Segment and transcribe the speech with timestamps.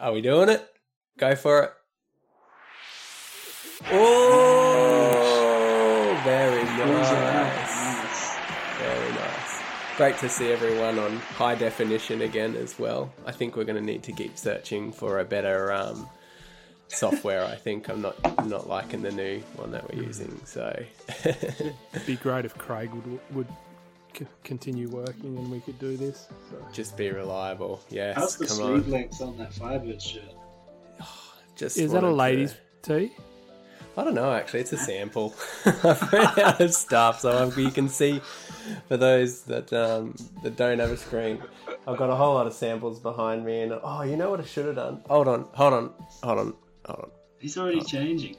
[0.00, 0.66] Are we doing it?
[1.18, 1.72] Go for it.
[3.90, 5.30] Oh,
[6.24, 8.36] very nice.
[8.78, 9.60] Very nice.
[9.96, 13.12] Great to see everyone on high definition again as well.
[13.26, 16.08] I think we're going to need to keep searching for a better um,
[16.88, 17.44] software.
[17.44, 18.16] I think I'm not
[18.46, 20.40] not liking the new one that we're using.
[20.44, 20.80] So
[21.24, 23.48] It'd be great if Craig would would
[24.16, 26.28] c- continue working and we could do this.
[26.50, 26.56] So.
[26.72, 27.80] just be reliable.
[27.90, 28.90] Yes, How's the come sleeve on.
[28.90, 30.22] length on that Firebird shirt?
[31.56, 33.12] Just Is that a wanted to- ladies' tee?
[33.96, 34.32] I don't know.
[34.32, 35.34] Actually, it's a sample.
[35.66, 38.20] I've run out of stuff, so I'm- you can see
[38.86, 41.42] for those that um, that don't have a screen.
[41.86, 44.44] I've got a whole lot of samples behind me, and oh, you know what I
[44.44, 45.02] should have done?
[45.08, 45.90] Hold on, hold on,
[46.22, 46.54] hold on,
[46.86, 48.36] hold on, He's already changing.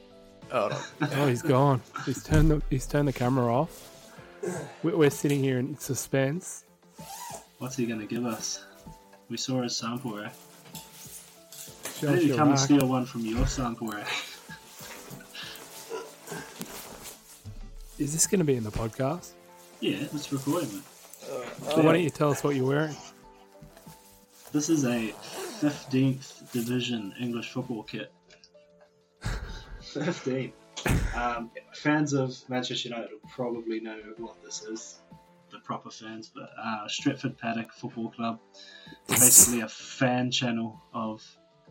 [0.50, 0.80] hold on.
[1.12, 1.82] Oh, he's gone.
[2.06, 3.89] He's turned the he's turned the camera off.
[4.82, 6.64] We- We're sitting here in suspense.
[7.58, 8.64] What's he going to give us?
[9.28, 13.92] We saw his sample Why us did you come and steal one from your sample?
[17.98, 19.32] Is this going to be in the podcast?
[19.80, 20.82] yeah, it's recording it.
[21.70, 22.96] So why don't you tell us what you're wearing?
[24.52, 25.12] This is a
[25.60, 28.10] 15th Division English football kit.
[29.80, 30.52] 15.
[31.14, 35.00] Um, fans of Manchester United will probably know what this is,
[35.50, 38.40] the proper fans, but uh, Stretford Paddock Football Club,
[39.08, 41.22] basically a fan channel of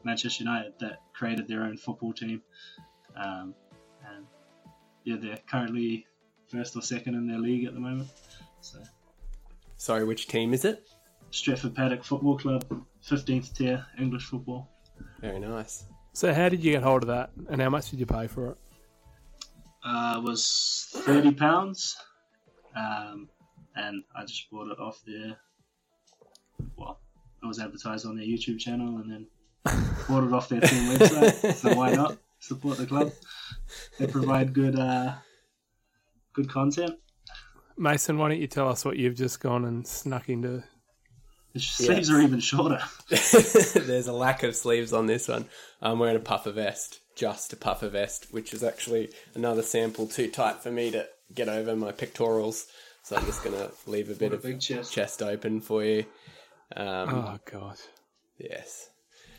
[0.03, 2.41] Manchester United that created their own football team.
[3.15, 3.55] Um,
[4.07, 4.25] and
[5.03, 6.05] yeah, they're currently
[6.47, 8.09] first or second in their league at the moment.
[8.61, 8.79] So
[9.77, 10.87] Sorry, which team is it?
[11.31, 12.65] Stretford Paddock Football Club,
[13.07, 14.67] 15th tier English football.
[15.21, 15.85] Very nice.
[16.13, 18.51] So how did you get hold of that, and how much did you pay for
[18.51, 18.57] it?
[19.83, 21.95] Uh, was thirty pounds,
[22.75, 23.29] um,
[23.75, 25.37] and I just bought it off their.
[26.75, 26.99] Well,
[27.41, 29.27] it was advertised on their YouTube channel, and then
[30.07, 31.55] bought it off their team website.
[31.55, 33.11] so why not support the club?
[33.97, 35.13] They provide good, uh,
[36.33, 36.95] good content.
[37.77, 40.63] Mason, why don't you tell us what you've just gone and snuck into?
[41.53, 42.79] The sleeves are even shorter.
[43.09, 45.45] There's a lack of sleeves on this one.
[45.81, 50.29] I'm wearing a puffer vest, just a puffer vest, which is actually another sample too
[50.31, 52.67] tight for me to get over my pectorals.
[53.03, 54.93] So I'm just gonna leave a bit a of chest.
[54.93, 56.05] chest open for you.
[56.75, 57.77] Um, Oh God,
[58.37, 58.89] Yes.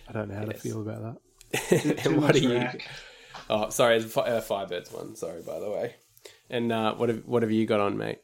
[0.08, 1.22] I don't know how to feel about
[1.68, 2.54] Too and what much are you?
[2.54, 2.86] rack.
[3.48, 5.16] Oh, sorry, it's a uh, Firebirds one.
[5.16, 5.94] Sorry, by the way.
[6.50, 8.18] And uh, what have what have you got on, mate?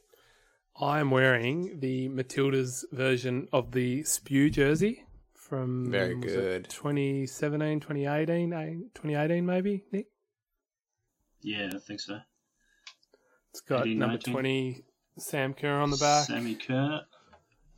[0.79, 5.05] I am wearing the Matildas version of the Spew jersey
[5.49, 6.69] from Very was good.
[6.71, 9.85] 2017, 2018, eh, 2018 maybe.
[9.93, 10.07] Nick,
[11.43, 12.19] Yeah, I think so.
[13.51, 14.33] it's got 18, number 19.
[14.35, 14.85] 20
[15.19, 16.27] Sam Kerr on the back.
[16.27, 17.01] Sammy Kerr.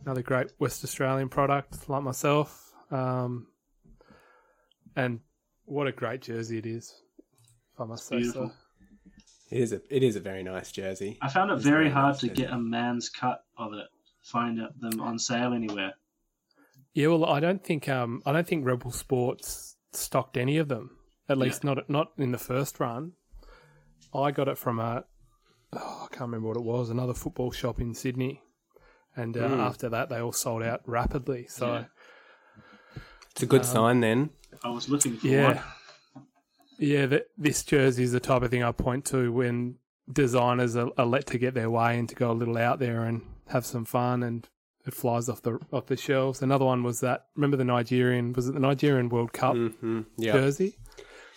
[0.05, 2.73] another great West Australian product, like myself.
[2.91, 3.47] Um,
[4.97, 5.21] and
[5.65, 6.93] what a great jersey it is,
[7.75, 8.49] if I must say beautiful.
[8.49, 8.55] so.
[9.51, 11.17] It is a it is a very nice jersey.
[11.23, 12.34] I found it It's very very hard nice, to yeah.
[12.34, 13.87] get a man's cut of it.
[14.25, 15.93] Find them on sale anywhere.
[16.98, 20.91] Yeah, well, I don't think um, I don't think Rebel Sports stocked any of them.
[21.28, 23.12] At least not not in the first run.
[24.12, 25.04] I got it from a
[25.75, 28.42] oh, I can't remember what it was, another football shop in Sydney,
[29.14, 29.59] and uh, Mm.
[29.60, 31.47] after that they all sold out rapidly.
[31.48, 31.84] So Yeah.
[33.30, 34.30] It's a good sign then.
[34.65, 35.47] I was looking for Yeah.
[36.15, 36.25] one.
[36.80, 39.76] Yeah, th this jersey is the type of thing I point to when
[40.12, 43.04] designers are, are let to get their way and to go a little out there
[43.04, 43.22] and
[43.54, 44.48] have some fun, and
[44.88, 46.43] it flies off the off the shelves.
[46.43, 47.26] Another one was that.
[47.37, 48.32] Remember the Nigerian?
[48.32, 50.32] Was it the Nigerian World Cup hmm Yeah.
[50.32, 50.78] jersey,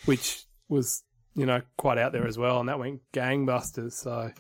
[0.06, 1.04] which was
[1.36, 3.94] you know quite out there as well, and that went gangbusters.
[3.94, 4.32] So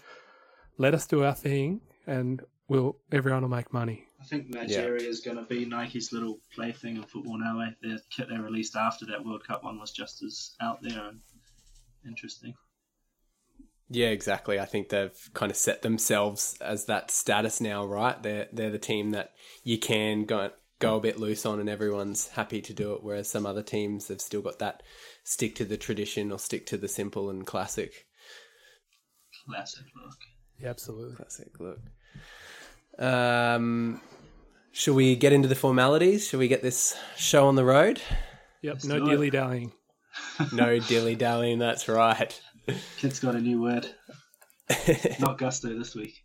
[0.78, 4.06] let us do our thing, and we'll everyone will make money.
[4.20, 7.60] I think Nigeria is going to be Nike's little plaything in football now.
[7.62, 7.72] Eh?
[7.82, 11.20] Their kit they released after that World Cup one was just as out there and
[12.08, 12.54] interesting.
[13.94, 14.58] Yeah, exactly.
[14.58, 18.22] I think they've kind of set themselves as that status now, right?
[18.24, 19.34] They're they're the team that
[19.66, 23.04] you can go go a bit loose on, and everyone's happy to do it.
[23.04, 24.82] Whereas some other teams have still got that
[25.26, 28.06] stick to the tradition or stick to the simple and classic
[29.46, 30.16] Classic look.
[30.60, 31.16] Yeah, absolutely.
[31.16, 31.80] classic look.
[33.00, 34.00] Um,
[34.72, 36.28] should we get into the formalities?
[36.28, 38.02] Should we get this show on the road?
[38.62, 39.74] Yep, Let's no dilly dallying.
[40.54, 41.60] No dilly dallying.
[41.60, 42.40] That's right.
[42.98, 43.88] Kid's got a new word.
[45.20, 46.24] Not gusto this week.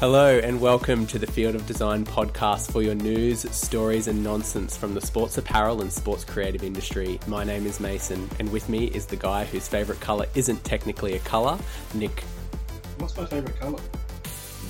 [0.00, 4.76] Hello and welcome to the Field of Design podcast for your news, stories, and nonsense
[4.76, 7.18] from the sports apparel and sports creative industry.
[7.26, 11.14] My name is Mason, and with me is the guy whose favourite colour isn't technically
[11.14, 11.58] a colour,
[11.94, 12.22] Nick
[12.98, 13.80] What's my favourite colour?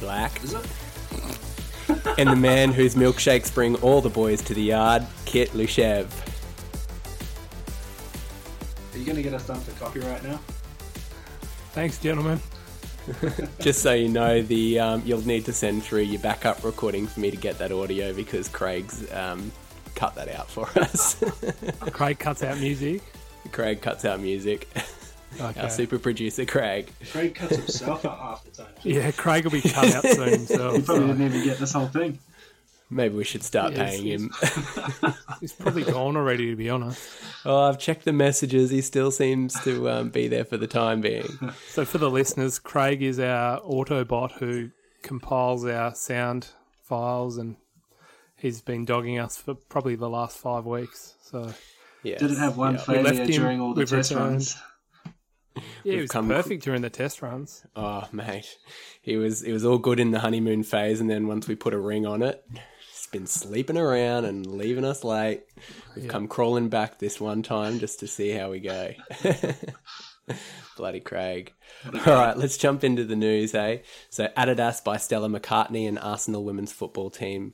[0.01, 0.67] Black, Is it?
[2.19, 6.07] and the man whose milkshakes bring all the boys to the yard, Kit Lushev.
[8.95, 10.41] Are you going to get us done for copyright now?
[11.73, 12.41] Thanks, gentlemen.
[13.61, 17.21] Just so you know, the um, you'll need to send through your backup recording for
[17.21, 19.53] me to get that audio because Craig's um,
[19.95, 21.23] cut that out for us.
[21.93, 23.03] Craig cuts out music.
[23.53, 24.69] Craig cuts out music.
[25.41, 25.61] Okay.
[25.61, 26.91] Our super producer, Craig.
[27.13, 28.73] Craig cuts himself out half the time.
[28.83, 30.77] Yeah, Craig will be cut out soon himself.
[30.77, 32.19] He probably so didn't even get this whole thing.
[32.91, 34.21] Maybe we should start Yes, paying yes.
[35.01, 35.15] him.
[35.41, 37.07] he's probably gone already, to be honest.
[37.45, 38.71] oh, I've checked the messages.
[38.71, 41.27] He still seems to um, be there for the time being.
[41.69, 44.71] So for the listeners, Craig is our Autobot who
[45.03, 46.49] compiles our sound
[46.83, 47.57] files, and
[48.37, 51.15] he's been dogging us for probably the last five weeks.
[51.23, 51.53] So
[52.03, 52.17] Yeah.
[52.19, 52.81] Didn't have one Yeah.
[52.81, 54.31] Failure during all the we've test returned.
[54.31, 54.57] runs.
[55.05, 57.65] yeah, We've he was come- perfect during the test runs.
[57.77, 58.57] Oh, mate,
[59.03, 61.75] he was it was all good in the honeymoon phase, and then once we put
[61.75, 62.78] a ring on it, he's
[63.13, 65.43] been sleeping around and leaving us late.
[65.95, 66.11] We've Yeah.
[66.11, 68.93] come crawling back this one time just to see how we go.
[70.77, 71.53] Bloody Craig.
[72.07, 73.79] All right, let's jump into the news, eh?
[74.11, 77.53] So, Adidas by Stella McCartney and Arsenal women's football team.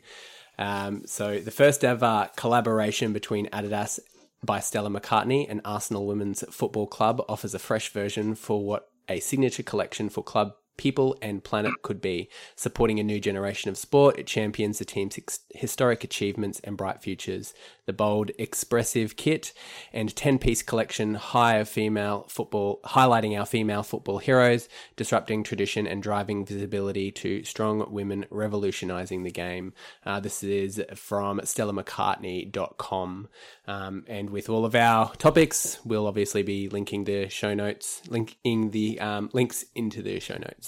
[0.59, 4.01] Um, so, the first ever collaboration between Adidas
[4.43, 9.21] by Stella McCartney and Arsenal Women's Football Club offers a fresh version for what a
[9.21, 12.29] signature collection for club people and planet could be.
[12.57, 15.19] Supporting a new generation of sport, it champions the team's
[15.55, 17.55] historic achievements and bright futures.
[17.87, 19.53] The bold, expressive kit
[19.93, 25.87] and 10 piece collection high of female football, highlighting our female football heroes, disrupting tradition
[25.87, 29.73] and driving visibility to strong women revolutionizing the game.
[30.05, 33.29] Uh, this is from StellaMcCartney.com.
[33.67, 38.71] Um, and with all of our topics, we'll obviously be linking the show notes, linking
[38.71, 40.64] the um, links into the show notes.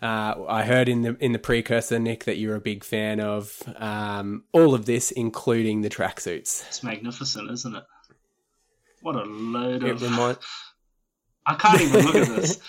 [0.00, 3.60] Uh, I heard in the in the precursor, Nick, that you're a big fan of
[3.76, 6.64] um, all of this, including the tracksuits.
[6.68, 7.84] It's magnificent, isn't it?
[9.02, 10.02] What a load It of.
[10.02, 10.38] remind,
[11.46, 12.60] I can't even look at this.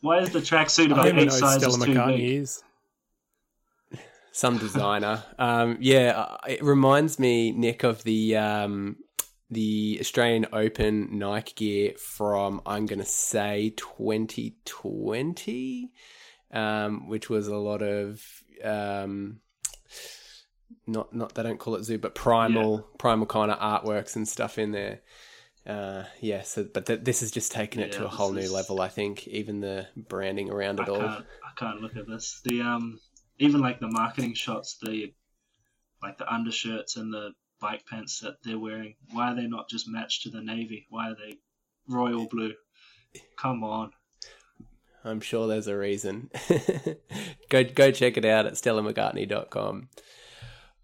[0.00, 2.30] Why is the tracksuit about don't eight know sizes Stella too McCartney big?
[2.42, 2.62] is.
[4.32, 5.24] some designer.
[5.38, 8.96] um, yeah, uh, it reminds me, Nick, of the um,
[9.50, 15.90] the Australian Open Nike gear from I'm going to say 2020,
[16.52, 18.22] um, which was a lot of
[18.64, 19.40] um,
[20.86, 24.58] not not they don't call it zoo, but primal primal kind of artworks and stuff
[24.58, 25.00] in there.
[25.66, 28.40] Uh, yeah, so but th- this has just taken it Yeah, to a whole new
[28.40, 28.80] is- level.
[28.80, 31.02] I think even the branding around I it all.
[31.02, 31.22] I
[31.56, 32.40] can't look at this.
[32.44, 33.00] The um,
[33.38, 35.12] even like the marketing shots, the
[36.02, 38.94] like the undershirts and the bike pants that they're wearing.
[39.12, 40.86] Why are they not just matched to the navy?
[40.90, 41.38] Why are they
[41.88, 42.54] royal blue?
[43.36, 43.92] Come on.
[45.04, 46.30] I'm sure there's a reason.
[47.48, 49.88] go go check it out at stellamccartney.com.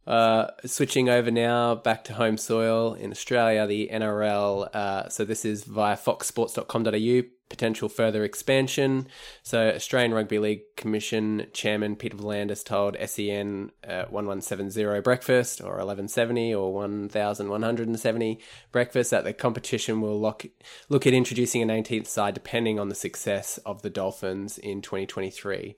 [0.06, 4.75] Uh, switching over now back to home soil in Australia, the NRL.
[4.75, 7.29] Uh, so this is via foxsports.com.au.
[7.55, 9.06] Potential further expansion.
[9.45, 16.53] So Australian Rugby League Commission Chairman Peter V'landys told SEN uh, 1170 breakfast or 1170
[16.53, 18.41] or 1170
[18.73, 20.46] breakfast that the competition will look
[20.89, 25.77] look at introducing an 18th side depending on the success of the Dolphins in 2023.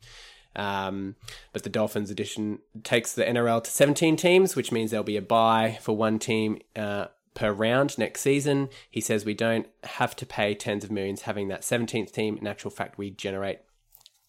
[0.55, 1.17] Um,
[1.53, 5.23] but the Dolphins edition takes the NRL to 17 teams, which means there'll be a
[5.23, 8.69] buy for one team uh, per round next season.
[8.91, 12.37] He says we don't have to pay tens of millions having that 17th team.
[12.37, 13.61] In actual fact, we generate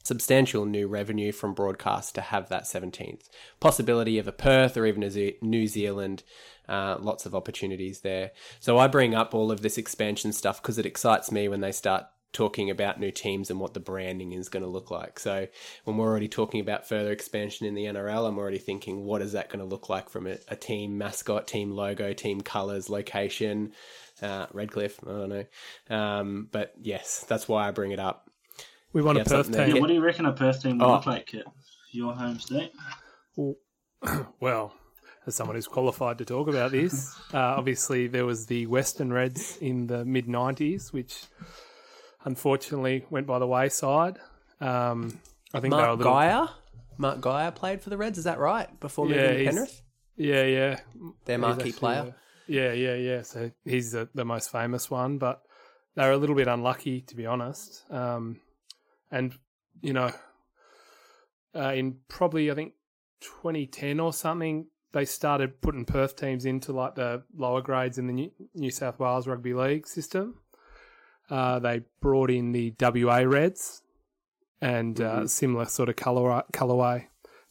[0.03, 3.23] substantial new revenue from broadcast to have that 17th.
[3.59, 6.23] Possibility of a Perth or even a New Zealand.
[6.69, 8.31] Uh, lots of opportunities there.
[8.59, 11.71] So I bring up all of this expansion stuff because it excites me when they
[11.71, 12.05] start
[12.37, 15.19] talking about new teams and what the branding is going to look like.
[15.19, 15.47] So
[15.85, 19.31] when we're already talking about further expansion in the NRL, I'm already thinking, what is
[19.31, 23.71] that going to look like from a, a team mascot, team logo, team colors, location,
[24.21, 24.99] uh, Redcliffe?
[25.03, 25.95] I don't know.
[25.95, 28.29] Um, but yes, that's why I bring it up.
[28.93, 29.75] We want Yeah, a Perth team.
[29.75, 30.91] Yeah, what do you reckon a Perth team will Oh.
[30.93, 31.45] look like, Kit?
[31.91, 32.71] Your home state?
[34.39, 34.73] Well,
[35.25, 39.57] as someone who's qualified to talk about this, uh, obviously there was the Western Reds
[39.59, 41.23] in the mid '90s, which
[42.27, 44.19] unfortunately went by the wayside.
[44.59, 45.19] Um,
[45.53, 46.49] I think they were a Mark little, Geyer?
[46.97, 48.67] Mark Geyer played for the Reds, is that right?
[48.81, 49.81] Before Yeah, moving to Penrith?
[50.17, 50.79] Yeah, yeah,
[51.25, 52.15] Their marquee actually, player.
[52.47, 53.21] yeah, yeah, yeah.
[53.21, 55.41] So he's the, the most famous one, but
[55.95, 57.83] they were a little bit unlucky, to be honest.
[57.89, 58.41] Um,
[59.09, 59.33] and
[59.81, 60.11] you know,
[61.55, 62.73] uh, in probably I think
[63.21, 68.13] 2010 or something, they started putting Perth teams into like the lower grades in the
[68.13, 70.39] New, New South Wales Rugby League system.
[71.29, 73.81] Uh, they brought in the WA Reds
[74.61, 77.05] and uh, similar sort of color colorway,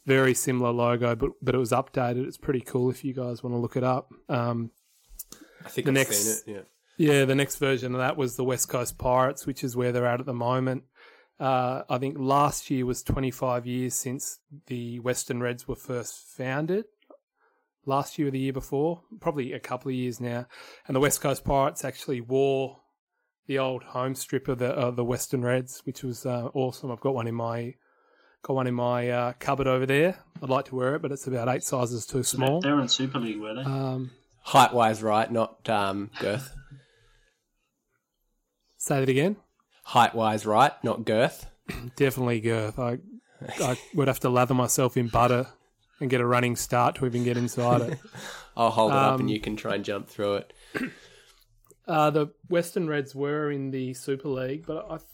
[0.05, 2.25] very similar logo, but but it was updated.
[2.27, 4.11] It's pretty cool if you guys want to look it up.
[4.29, 4.71] Um,
[5.65, 6.65] I think The I've next- seen it.
[6.97, 7.13] Yeah.
[7.13, 10.05] yeah, the next version of that was the West Coast Pirates, which is where they're
[10.07, 10.83] at at the moment.
[11.39, 16.85] Uh, I think last year was 25 years since the Western Reds were first founded.
[17.85, 20.47] Last year or the year before, probably a couple of years now.
[20.87, 22.79] And the West Coast Pirates actually wore
[23.47, 26.91] the old home strip of the of the Western Reds, which was uh, awesome.
[26.91, 27.73] I've got one in my
[28.43, 30.19] got one in my uh, cupboard over there.
[30.41, 32.61] I'd like to wear it, but it's about eight sizes too small.
[32.61, 33.61] They're in Super League, were they?
[33.61, 34.11] Um,
[34.41, 35.29] Height wise, right?
[35.29, 36.53] Not um, girth.
[38.77, 39.35] say that again.
[39.83, 40.71] Height wise, right?
[40.83, 41.47] Not girth.
[41.95, 42.79] Definitely girth.
[42.79, 42.99] I
[43.61, 45.47] I would have to lather myself in butter
[45.99, 47.99] and get a running start to even get inside it.
[48.57, 50.53] I'll hold it up Um, and you can try and jump through it.
[51.87, 55.09] Uh, the Western Reds were in the Super League, but I th-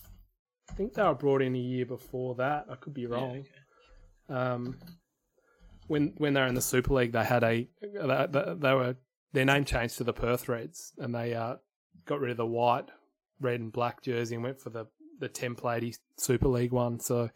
[0.76, 2.66] think they were brought in a year before that.
[2.70, 3.46] I could be wrong.
[4.30, 4.80] Um,
[5.88, 8.96] when when they were in the Super League, they had a they, they- they were
[9.34, 11.56] their name changed to the Perth Reds, and they uh,
[12.06, 12.86] got rid of the white,
[13.40, 14.86] red, and black jersey and went for the
[15.20, 17.00] the template Super League one.
[17.00, 17.30] So.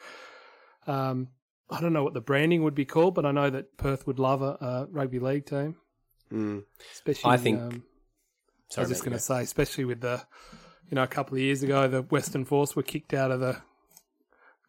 [0.87, 1.27] Um,
[1.69, 4.19] I don't know what the branding would be called, but I know that Perth would
[4.19, 5.75] love a, a rugby league team,
[6.31, 6.63] Mm.
[6.93, 7.29] especially.
[7.29, 7.83] I think- Um,
[8.75, 10.23] I was just going to say, especially with the,
[10.89, 13.61] you know, a couple of years ago, the Western Force were kicked out of the,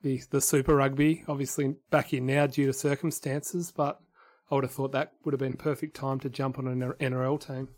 [0.03, 1.25] the the Super Rugby.
[1.27, 4.01] Obviously, back in now due to circumstances, but
[4.51, 7.45] I would have thought that would have been perfect time to jump on an NRL
[7.45, 7.69] team.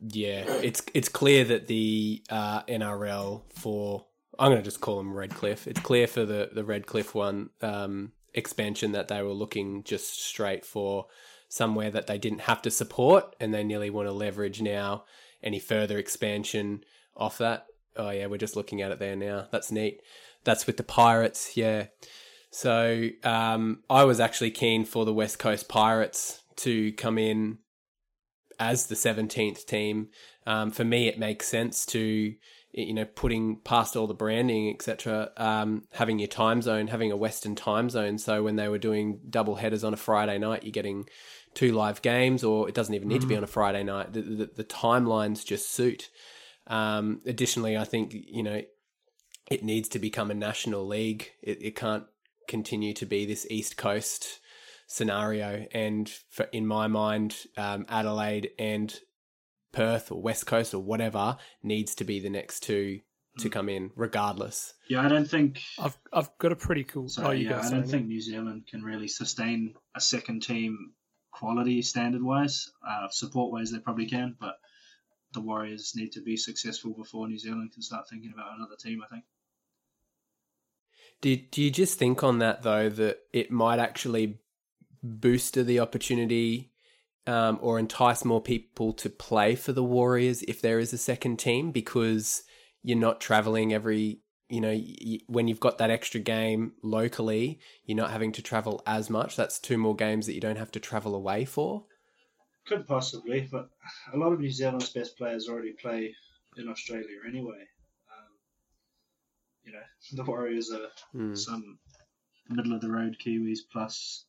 [0.00, 4.04] Yeah, it's it's clear that the uh, NRL for
[4.38, 5.66] I'm going to just call them Redcliffe.
[5.66, 10.64] It's clear for the the Redcliffe one um, expansion that they were looking just straight
[10.64, 11.06] for
[11.48, 15.04] somewhere that they didn't have to support, and they nearly want to leverage now
[15.42, 16.84] any further expansion
[17.16, 17.66] off that.
[17.96, 19.48] Oh yeah, we're just looking at it there now.
[19.50, 20.00] That's neat.
[20.44, 21.86] That's with the Pirates, yeah.
[22.50, 27.58] So um, I was actually keen for the West Coast Pirates to come in
[28.58, 30.08] as the 17th team.
[30.46, 32.34] Um, for me, it makes sense to,
[32.72, 37.16] you know, putting past all the branding, etc., um, having your time zone, having a
[37.16, 38.18] Western time zone.
[38.18, 41.08] So when they were doing double headers on a Friday night, you're getting
[41.58, 44.12] two live games, or it doesn't even need to be on a Friday night.
[44.12, 46.08] The, the, the timelines just suit.
[46.68, 48.62] Um, additionally, I think, you know,
[49.50, 51.32] it needs to become a national league.
[51.42, 52.04] It, it can't
[52.46, 54.38] continue to be this East Coast
[54.86, 55.66] scenario.
[55.72, 58.94] And for, in my mind, um, Adelaide and
[59.72, 63.00] Perth or West Coast or whatever needs to be the next two
[63.40, 64.74] to come in, regardless.
[64.88, 65.60] Yeah, I don't think.
[65.78, 67.08] I've I've got a pretty cool.
[67.08, 67.90] Sorry, oh, you yeah, guys I don't that.
[67.90, 70.92] think New Zealand can really sustain a second team
[71.38, 72.70] quality standard wise.
[72.86, 74.56] Uh, support wise, they probably can, but
[75.32, 79.00] the Warriors need to be successful before New Zealand can start thinking about another team.
[79.04, 79.24] I think.
[81.20, 84.40] Do, do you just think on that though that it might actually
[85.02, 86.72] booster the opportunity
[87.26, 91.38] um, or entice more people to play for the Warriors if there is a second
[91.38, 92.42] team because
[92.82, 97.96] you're not traveling every you know y- when you've got that extra game locally you're
[97.96, 100.80] not having to travel as much that's two more games that you don't have to
[100.80, 101.84] travel away for
[102.66, 103.70] Could possibly, but
[104.12, 106.14] a lot of New Zealand's best players already play
[106.58, 107.62] in Australia anyway.
[108.12, 108.32] Um,
[109.64, 111.34] you know, the Warriors are Hmm.
[111.34, 111.78] some
[112.48, 114.24] middle of the road Kiwis plus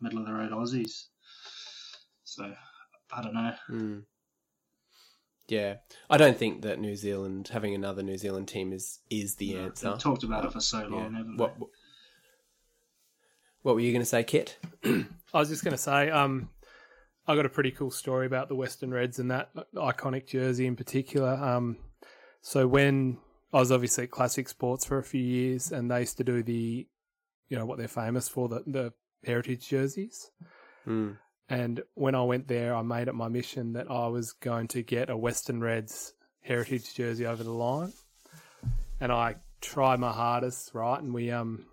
[0.00, 1.06] middle of the road Aussies.
[2.24, 2.52] So
[3.12, 3.54] I don't know.
[3.70, 4.02] Mm.
[5.48, 5.76] Yeah,
[6.08, 9.60] I don't think that New Zealand having another New Zealand team is is the No,
[9.66, 9.90] answer.
[9.90, 10.86] They've talked about it for so Yeah.
[10.96, 11.66] long, haven't What, they?
[13.62, 14.58] what were you going to say, Kit?
[14.84, 16.50] I was just going to say, um,
[17.26, 20.76] I got a pretty cool story about the Western Reds and that iconic jersey in
[20.76, 21.34] particular.
[21.34, 21.76] Um,
[22.40, 23.18] so when
[23.52, 26.42] I was obviously at Classic Sports for a few years, and they used to do
[26.42, 26.86] the,
[27.48, 28.92] you know, what they're famous for, the the
[29.24, 30.30] heritage jerseys.
[30.86, 31.16] Mm.
[31.48, 34.82] And when I went there, I made it my mission that I was going to
[34.82, 37.92] get a Western Reds heritage jersey over the line.
[39.00, 41.00] And I tried my hardest, right?
[41.00, 41.66] And we, um,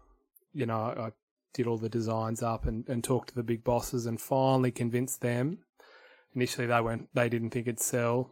[0.54, 1.12] you know, I,
[1.54, 5.20] did all the designs up and, and talked to the big bosses and finally convinced
[5.22, 5.60] them.
[6.34, 8.32] Initially, they weren't, they didn't think it'd sell.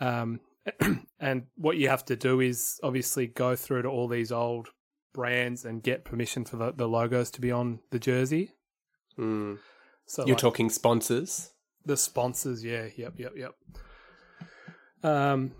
[0.00, 0.40] Um,
[1.20, 4.70] and what you have to do is obviously go through to all these old
[5.12, 8.50] brands and get permission for the, the logos to be on the jersey.
[9.16, 9.58] Mm.
[10.06, 11.50] So You're like- talking sponsors.
[11.84, 13.54] the sponsors, yeah, yep, yep, yep.
[15.02, 15.52] Um,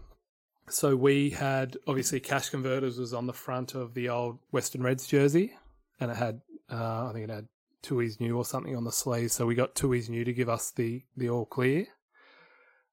[0.69, 5.07] so we had obviously cash converters was on the front of the old Western Reds
[5.07, 5.53] jersey,
[6.01, 7.47] and it had uh, I think it had
[7.83, 9.31] Tooheys New or something on the sleeve.
[9.31, 11.87] So we got Tooheys New to give us the the all clear,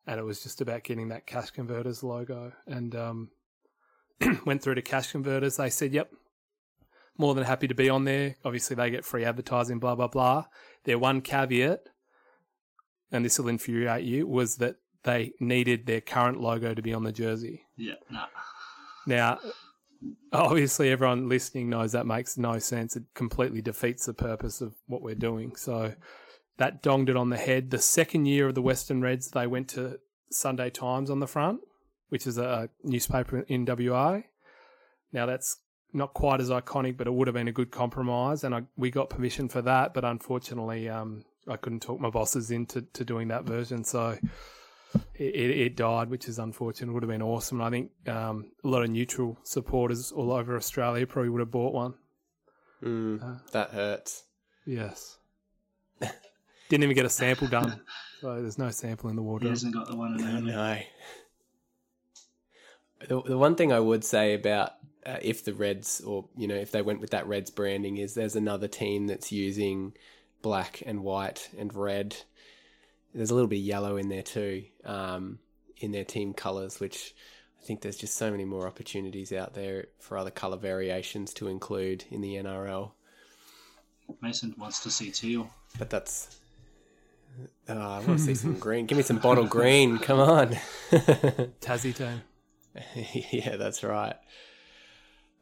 [0.06, 2.52] and it was just about getting that cash converters logo.
[2.68, 3.30] And um,
[4.46, 5.58] went through to cash converters.
[5.58, 6.12] They said, "Yep,
[7.18, 8.36] more than happy to be on there.
[8.46, 10.46] Obviously, they get free advertising, blah blah blah."
[10.86, 11.84] Their one caveat,
[13.12, 17.04] and this will infuriate you, was that they needed their current logo to be on
[17.04, 17.64] the jersey.
[17.76, 18.28] Yeah, nah.
[19.06, 19.40] Now,
[20.32, 22.96] obviously, everyone listening knows that makes no sense.
[22.96, 25.56] It completely defeats the purpose of what we're doing.
[25.56, 25.94] So
[26.58, 27.72] that donged it on the head.
[27.72, 30.00] The second year of the Western Reds, they went to
[30.32, 31.62] Sunday Times on the front,
[32.10, 34.22] which is a newspaper in WA.
[35.12, 35.58] Now, that's
[35.94, 38.90] not quite as iconic, but it would have been a good compromise, and I, we
[38.92, 39.94] got permission for that.
[39.94, 44.18] But unfortunately, um, I couldn't talk my bosses into to doing that version, so
[45.16, 46.90] it, it, it, died, which is unfortunate.
[46.90, 47.62] It would have been awesome.
[47.62, 51.52] And I think um, a lot of neutral supporters all over Australia probably would have
[51.52, 51.94] bought one.
[52.84, 54.24] Mm, uh, that hurts.
[54.66, 55.18] Yes.
[56.70, 57.82] Didn't even get a sample done,
[58.20, 59.48] so there's no sample in the wardrobe.
[59.48, 60.56] He hasn't got the one in there.
[60.56, 60.80] No.
[63.08, 64.72] The, the one thing I would say about
[65.06, 68.14] uh, if the Reds, or you know, if they went with that Reds branding, is
[68.14, 69.94] there's another team that's using
[70.42, 72.18] black and white and red
[73.14, 75.40] there's a little bit of yellow in there too, um,
[75.78, 77.14] in their team colours, which
[77.62, 81.48] I think there's just so many more opportunities out there for other colour variations to
[81.48, 82.92] include in the NRL.
[84.22, 85.50] Mason wants to see teal.
[85.78, 86.40] But that's.
[87.68, 88.86] Oh, I want to see some green.
[88.86, 89.98] Give me some bottle green.
[89.98, 90.50] Come on.
[90.92, 92.22] Tassie team.
[93.32, 94.16] yeah, that's right.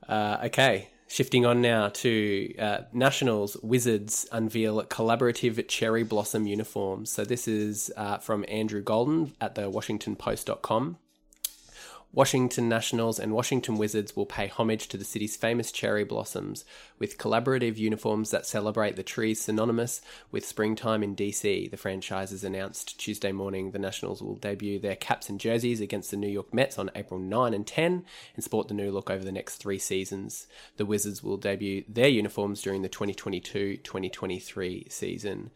[0.07, 7.11] Uh, okay, Shifting on now to uh, Nationals, Wizards unveil collaborative cherry blossom uniforms.
[7.11, 10.95] So this is uh, from Andrew Golden at the WashingtonPost.com.
[12.13, 16.65] Washington Nationals and Washington Wizards will pay homage to the city's famous cherry blossoms
[16.99, 21.71] with collaborative uniforms that celebrate the trees synonymous with springtime in DC.
[21.71, 26.17] The franchises announced Tuesday morning the Nationals will debut their caps and jerseys against the
[26.17, 28.03] New York Mets on April 9 and 10
[28.35, 30.47] and sport the new look over the next three seasons.
[30.75, 35.51] The Wizards will debut their uniforms during the 2022 2023 season.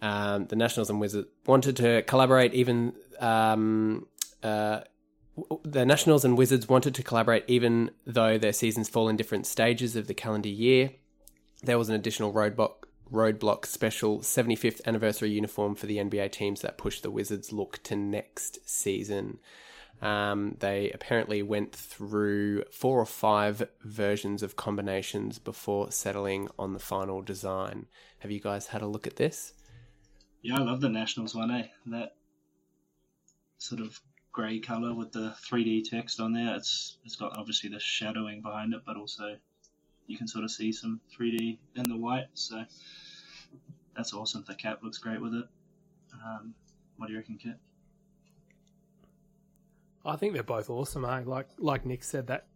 [0.00, 2.92] Um, the Nationals and Wizards wanted to collaborate even.
[3.18, 4.06] Um,
[4.42, 4.80] uh,
[5.62, 9.96] the Nationals and Wizards wanted to collaborate even though their seasons fall in different stages
[9.96, 10.92] of the calendar year.
[11.62, 12.74] There was an additional roadblock
[13.12, 17.96] roadblock special 75th anniversary uniform for the NBA teams that pushed the Wizards look to
[17.96, 19.38] next season.
[20.00, 26.78] Um, they apparently went through four or five versions of combinations before settling on the
[26.78, 27.86] final design.
[28.20, 29.52] Have you guys had a look at this?
[30.42, 31.66] Yeah, I love the Nationals one, eh?
[31.86, 32.14] That
[33.58, 34.00] sort of
[34.32, 36.54] grey color with the 3D text on there.
[36.56, 39.36] It's it's got obviously the shadowing behind it, but also
[40.06, 42.26] you can sort of see some 3D in the white.
[42.34, 42.64] So
[43.96, 44.44] that's awesome.
[44.46, 45.44] The cap looks great with it.
[46.14, 46.54] Um,
[46.96, 47.56] what do you reckon, Kit?
[50.04, 51.22] I think they're both awesome, eh?
[51.24, 52.46] Like like Nick said, that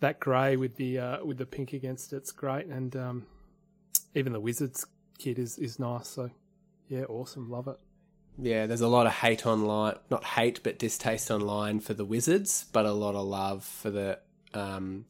[0.00, 3.26] that grey with the uh, with the pink against it's great, and um,
[4.14, 4.86] even the Wizards
[5.18, 6.08] kit is is nice.
[6.08, 6.30] So
[6.88, 7.78] yeah, awesome, love it.
[8.38, 12.66] Yeah, there's a lot of hate online, not hate, but distaste online for the Wizards,
[12.72, 14.18] but a lot of love for the
[14.54, 15.04] um,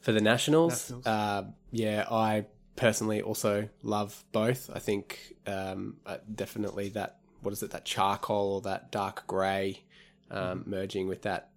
[0.00, 0.90] for the Nationals.
[0.90, 1.06] Nationals.
[1.06, 2.46] Uh, yeah, I
[2.76, 4.70] personally also love both.
[4.72, 9.82] I think um, uh, definitely that what is it that charcoal or that dark grey
[10.30, 10.70] um, mm-hmm.
[10.70, 11.50] merging with that.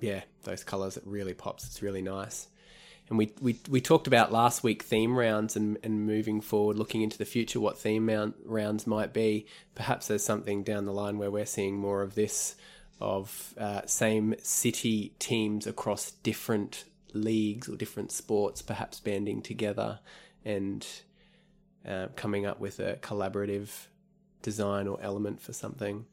[0.00, 1.64] Yeah, those colours it really pops.
[1.66, 2.48] It's really nice
[3.08, 7.02] and we, we, we talked about last week theme rounds and, and moving forward, looking
[7.02, 8.08] into the future, what theme
[8.44, 9.46] rounds might be.
[9.74, 12.56] Perhaps there's something down the line where we're seeing more of this,
[13.00, 20.00] of uh, same city teams across different leagues or different sports, perhaps banding together
[20.44, 20.86] and
[21.86, 23.68] uh, coming up with a collaborative
[24.40, 26.06] design or element for something.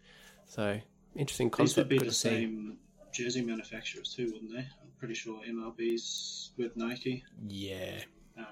[0.46, 0.80] So
[1.16, 1.90] interesting concept.
[1.90, 2.78] These would be the same
[3.14, 4.68] jersey manufacturers too, wouldn't they?
[5.02, 7.24] Pretty sure MLB's with Nike.
[7.48, 8.02] Yeah.
[8.38, 8.46] Um,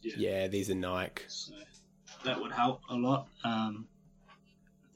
[0.00, 0.14] yeah.
[0.16, 0.48] yeah.
[0.48, 1.24] these are Nike.
[1.28, 1.52] So
[2.24, 3.28] that would help a lot.
[3.44, 3.86] Um,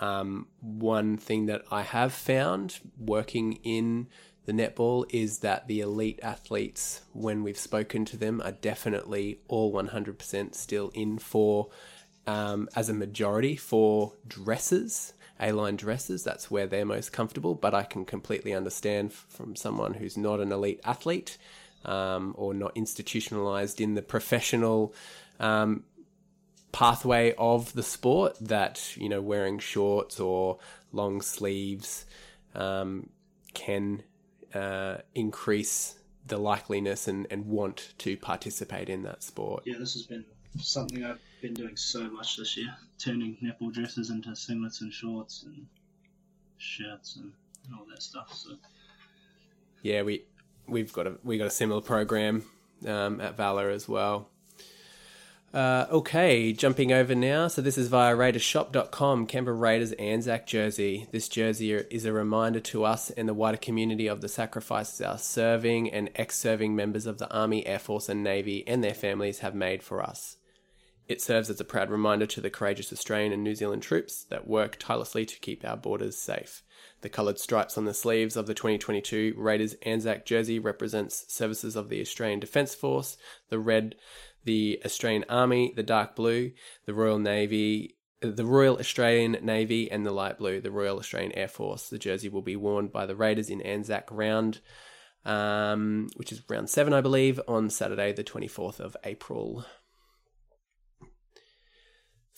[0.00, 4.08] Um, one thing that I have found working in
[4.46, 9.72] the netball is that the elite athletes, when we've spoken to them, are definitely all
[9.72, 11.68] 100% still in for,
[12.26, 15.12] um, as a majority, for dresses.
[15.40, 17.54] A line dresses, that's where they're most comfortable.
[17.54, 21.38] But I can completely understand from someone who's not an elite athlete
[21.84, 24.94] um, or not institutionalized in the professional
[25.38, 25.84] um,
[26.72, 30.58] pathway of the sport that, you know, wearing shorts or
[30.92, 32.04] long sleeves
[32.54, 33.08] um,
[33.54, 34.02] can
[34.54, 39.62] uh, increase the likeliness and, and want to participate in that sport.
[39.66, 40.24] Yeah, this has been
[40.58, 45.44] something I've been doing so much this year, turning netball dresses into singlets and shorts
[45.44, 45.66] and
[46.58, 47.32] shirts and,
[47.66, 48.32] and all that stuff.
[48.34, 48.56] So
[49.82, 50.24] yeah, we
[50.66, 52.44] we've got a we got a similar program
[52.86, 54.28] um, at Valor as well.
[55.52, 57.48] Uh, okay, jumping over now.
[57.48, 61.08] So this is via Raidershop.com, Canberra Raiders Anzac jersey.
[61.10, 65.18] This jersey is a reminder to us and the wider community of the sacrifices our
[65.18, 69.56] serving and ex-serving members of the Army, Air Force and Navy and their families have
[69.56, 70.36] made for us.
[71.10, 74.46] It serves as a proud reminder to the courageous Australian and New Zealand troops that
[74.46, 76.62] work tirelessly to keep our borders safe.
[77.00, 81.88] The coloured stripes on the sleeves of the 2022 Raiders Anzac jersey represents services of
[81.88, 83.16] the Australian Defence Force,
[83.48, 83.96] the red,
[84.44, 86.52] the Australian Army, the dark blue,
[86.86, 91.48] the Royal Navy, the Royal Australian Navy, and the light blue, the Royal Australian Air
[91.48, 91.88] Force.
[91.88, 94.60] The jersey will be worn by the Raiders in Anzac round,
[95.24, 99.66] um, which is round seven, I believe, on Saturday, the 24th of April.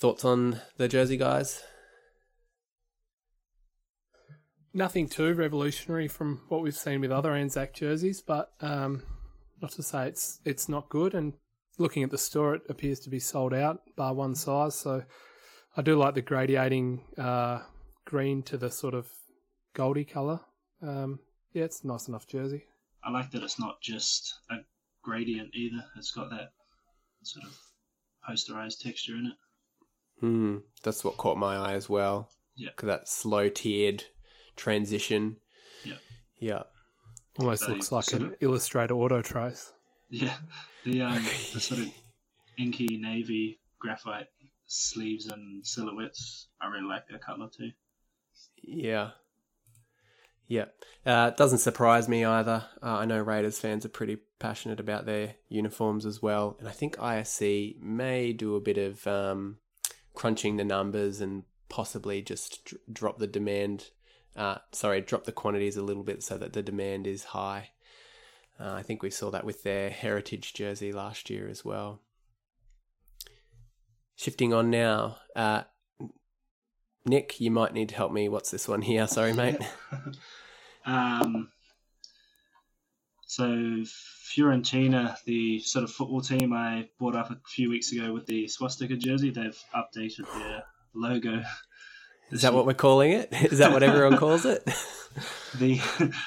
[0.03, 1.63] Thoughts on the jersey, guys?
[4.75, 9.05] Nothing too revolutionary from what we've seen with other Anzac jerseys, but um,
[9.61, 11.15] not to say it's it's not good.
[11.15, 11.35] And
[11.79, 14.75] looking at the store, it appears to be sold out, bar one size.
[14.75, 15.05] So
[15.77, 17.61] I do like the gradiating uh,
[18.05, 19.07] green to the sort of
[19.73, 20.41] goldy colour.
[20.83, 21.21] Um,
[21.53, 22.65] yeah, it's a nice enough jersey.
[23.05, 24.57] I like that it's not just a
[25.05, 25.85] gradient either.
[25.97, 26.51] It's got that
[27.23, 27.57] sort of
[28.29, 29.35] posterized texture in it.
[30.23, 32.31] Hmm, that's what caught my eye as well.
[32.55, 32.71] Yeah.
[32.77, 34.05] Cause that slow tiered
[34.57, 35.37] transition.
[35.85, 35.95] Yeah.
[36.39, 36.63] Yeah.
[37.39, 39.73] Almost They looks like an of- Illustrator auto trace.
[40.11, 40.37] Yeah,
[40.85, 41.15] the um,
[41.53, 41.89] the sort of
[42.59, 44.27] inky navy graphite
[44.67, 46.47] sleeves and silhouettes.
[46.61, 47.71] I really like that color too.
[48.63, 49.11] Yeah.
[50.47, 50.67] Yeah.
[51.05, 52.65] Uh, it doesn't surprise me either.
[52.83, 56.57] Uh, I know Raiders fans are pretty passionate about their uniforms as well.
[56.61, 59.57] And I think ISC may do a bit of um,
[60.15, 63.91] crunching the numbers and possibly just dr- drop the demand.
[64.37, 67.71] Uh, sorry, drop the quantities a little bit so that the demand is high.
[68.61, 72.01] Uh, I think we saw that with their heritage jersey last year as well.
[74.17, 75.63] Shifting on now, uh,
[77.05, 78.29] Nick, you might need to help me.
[78.29, 79.07] What's this one here?
[79.09, 79.59] Sorry, mate.
[80.87, 81.51] um,
[83.33, 88.27] so Fiorentina, the sort of football team I brought up a few weeks ago with
[88.27, 91.43] the swastika jersey, they've updated their logo.
[92.31, 93.33] Is that what we're calling it?
[93.33, 94.63] Is that what everyone calls it?
[95.59, 95.77] the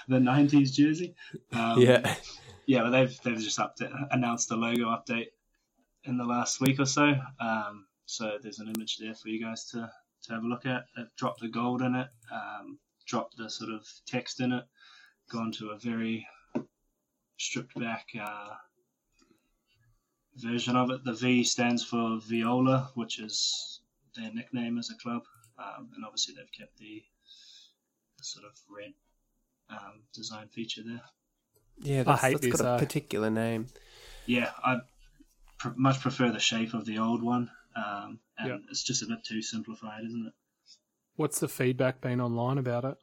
[0.07, 1.13] the '90s jersey?
[1.53, 2.15] Um, yeah.
[2.65, 5.27] yeah, but they've they've just update, announced a logo update
[6.05, 7.13] in the last week or so.
[7.39, 9.91] Um, so there's an image there for you guys to,
[10.23, 10.85] to have a look at.
[10.97, 14.63] They've dropped the gold in it, um, dropped the sort of text in it,
[15.29, 16.25] gone to a very
[17.37, 18.55] stripped back uh,
[20.37, 21.03] version of it.
[21.03, 23.79] The V stands for Viola, which is
[24.15, 25.23] their nickname as a club,
[25.57, 27.03] um, and obviously they've kept the,
[28.17, 28.93] the sort of red
[29.69, 31.01] um, design feature there.
[31.79, 33.67] Yeah, that's, hate that's this, got a uh, particular name.
[34.25, 34.79] Yeah, I
[35.57, 38.59] pr- much prefer the shape of the old one, um, and Yep.
[38.69, 40.33] it's just a bit too simplified, isn't it?
[41.17, 42.97] What's the feedback been online about it?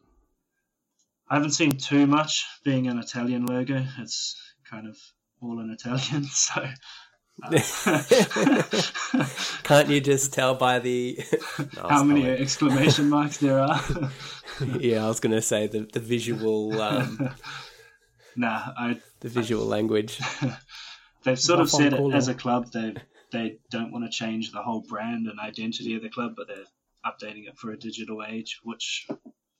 [1.32, 2.46] I haven't seen too much.
[2.62, 4.36] Being an Italian logo, it's
[4.70, 4.98] kind of
[5.40, 6.26] all in Italian.
[6.30, 6.68] So,
[7.42, 9.22] uh,
[9.62, 11.18] Can't you just tell by the
[11.74, 13.80] No, how many exclamation marks there are?
[14.78, 17.30] yeah, I was going to say the the visual um,
[18.36, 20.20] nah, I the visual language.
[21.24, 22.92] they've sort of said it as a club they
[23.30, 26.70] they don't want to change the whole brand and identity of the club, but they're
[27.06, 29.08] updating it for a digital age, which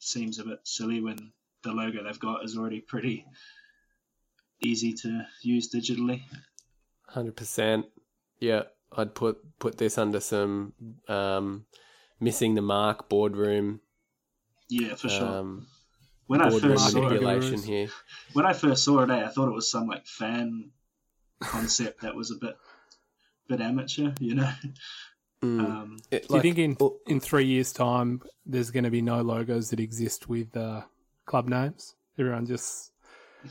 [0.01, 1.33] seems a bit silly when
[1.63, 3.25] the logo they've got is already pretty
[4.61, 6.23] easy to use digitally.
[7.09, 7.87] Hundred percent.
[8.41, 8.63] Yeah,
[8.97, 10.73] I'd put put this under some
[11.09, 11.67] um,
[12.21, 13.81] missing the mark boardroom
[14.69, 15.27] Yeah, for sure.
[15.27, 15.67] um,
[16.27, 17.89] when I first saw it, manipulation here.
[18.33, 20.71] when I first saw it, eh, I thought it was some like fan
[21.41, 22.57] concept that was a bit
[23.49, 24.53] bit amateur, you know.
[25.43, 25.61] Mm.
[25.61, 26.77] Um, It- Do you think in
[27.09, 30.83] in three years' time there's going to be no logos that exist with uh,
[31.27, 31.95] club names?
[32.19, 32.93] Everyone just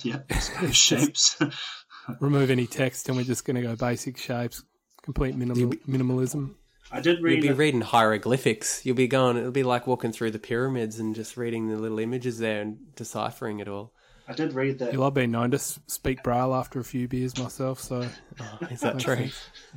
[0.02, 0.20] yeah,
[0.72, 1.38] shapes.
[2.20, 4.64] remove any text, and we're just going to go basic shapes,
[5.02, 6.56] complete minimal, minimalism.
[6.92, 7.36] I did read.
[7.36, 8.86] You'll be that- reading hieroglyphics.
[8.86, 9.38] You'll be going.
[9.38, 12.96] It'll be like walking through the pyramids and just reading the little images there and
[12.96, 13.94] deciphering it all.
[14.32, 14.96] I did read that.
[14.96, 18.08] Well, I've been known to speak braille after a few beers myself, so
[18.40, 19.30] Oh, is that true?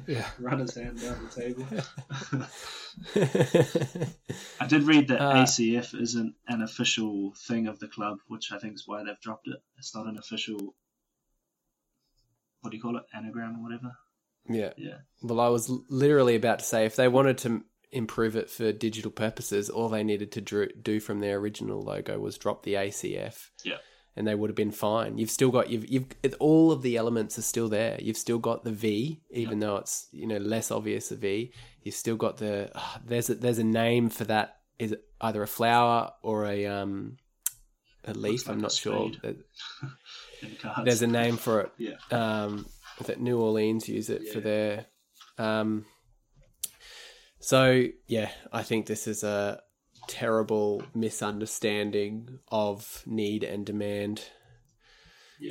[0.06, 0.26] Yeah.
[0.38, 1.66] Run his hand down the table.
[4.60, 8.58] I did read that Uh, ACF isn't an official thing of the club, which I
[8.58, 9.58] think is why they've dropped it.
[9.78, 10.74] It's not an official.
[12.60, 13.04] What do you call it?
[13.14, 13.96] Anagram or whatever.
[14.48, 14.72] Yeah.
[14.76, 14.98] Yeah.
[15.22, 17.62] Well, I was literally about to say if they wanted to
[17.92, 22.36] improve it for digital purposes, all they needed to do from their original logo was
[22.38, 23.50] drop the ACF.
[23.64, 23.76] Yeah.
[24.16, 25.18] And they would have been fine.
[25.18, 26.06] You've still got you've you've
[26.38, 27.98] all of the elements are still there.
[28.00, 31.52] You've still got the V, even though it's you know less obvious a V.
[31.82, 34.58] You've still got the ah, there's a, there's a name for that.
[34.78, 37.16] Is either a flower or a um
[38.04, 38.46] a leaf?
[38.46, 39.12] like I'm not sure.
[39.12, 39.20] spade.
[39.22, 40.84] There- In cards.
[40.84, 41.96] There's a name for it yeah.
[42.10, 42.66] um,
[43.06, 44.44] that New Orleans use it for Yeah.
[44.44, 44.86] their.
[45.38, 45.86] Um,
[47.40, 49.60] so yeah, I think this is a
[50.08, 54.24] terrible misunderstanding of need and demand.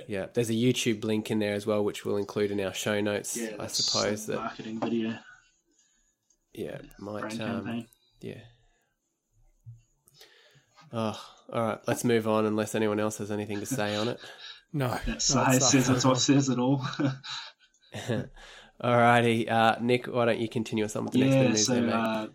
[0.07, 0.27] Yeah.
[0.33, 3.37] there's a YouTube link in there as well, which we'll include in our show notes.
[3.37, 5.17] Yeah, I suppose that marketing video
[6.53, 7.85] yeah might brand um,
[8.21, 8.41] yeah.
[10.93, 11.19] Oh,
[11.51, 11.79] all right.
[11.87, 14.19] Let's move on, unless anyone else has anything to say on it.
[14.73, 14.89] no.
[14.89, 15.95] That no, says not.
[15.95, 16.85] it's what says it all.
[18.83, 21.65] Alrighty, uh, Nick, why don't you continue us on with the next bit yeah, news
[21.65, 21.93] so there, mate?
[21.93, 22.27] uh,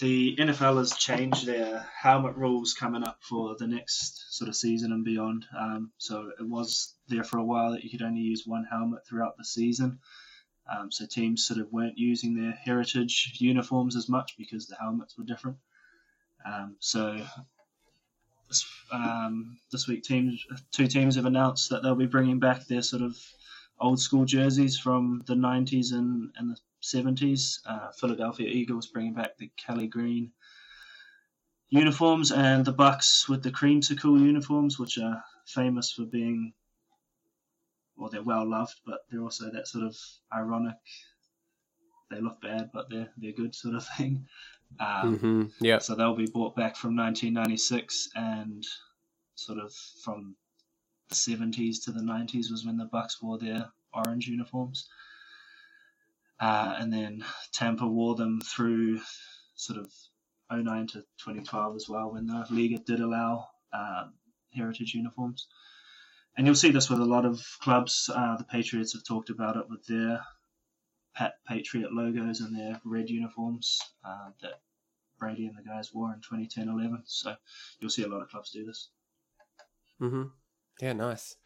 [0.00, 4.92] the NFL has changed their helmet rules coming up for the next sort of season
[4.92, 5.44] and beyond.
[5.56, 9.06] Um, so it was there for a while that you could only use one helmet
[9.06, 9.98] throughout the season.
[10.70, 15.18] Um, so teams sort of weren't using their heritage uniforms as much because the helmets
[15.18, 15.58] were different.
[16.46, 17.20] Um, so
[18.48, 22.82] this, um, this week, teams two teams have announced that they'll be bringing back their
[22.82, 23.16] sort of
[23.78, 27.60] old school jerseys from the 90s and, and the 70s.
[27.66, 30.32] Uh, Philadelphia Eagles bringing back the Kelly Green
[31.70, 36.52] uniforms, and the Bucs with the creamsicle uniforms, which are famous for being,
[37.96, 39.96] well, they're well loved, but they're also that sort of
[40.34, 40.76] ironic.
[42.10, 44.26] They look bad, but they're they're good sort of thing.
[44.80, 45.78] Um, hmm Yeah.
[45.78, 48.64] so they'll be brought back from 1996 and
[49.34, 49.72] sort of
[50.04, 50.36] from
[51.08, 54.88] the 70s to the 90s was when the Bucs wore their orange uniforms.
[56.40, 59.00] Uh, and then Tampa wore them through
[59.54, 59.92] sort of
[60.50, 64.14] 09 to 2012 as well when the league did allow um,
[64.54, 65.46] heritage uniforms.
[66.36, 68.08] And you'll see this with a lot of clubs.
[68.12, 70.20] Uh, the Patriots have talked about it with their
[71.14, 74.60] Pat Patriot logos and their red uniforms uh, that
[75.18, 77.02] Brady and the guys wore in 2010-11.
[77.04, 77.34] So
[77.78, 78.88] you'll see a lot of clubs do this.
[79.98, 80.22] hmm
[80.80, 81.36] Yeah, nice.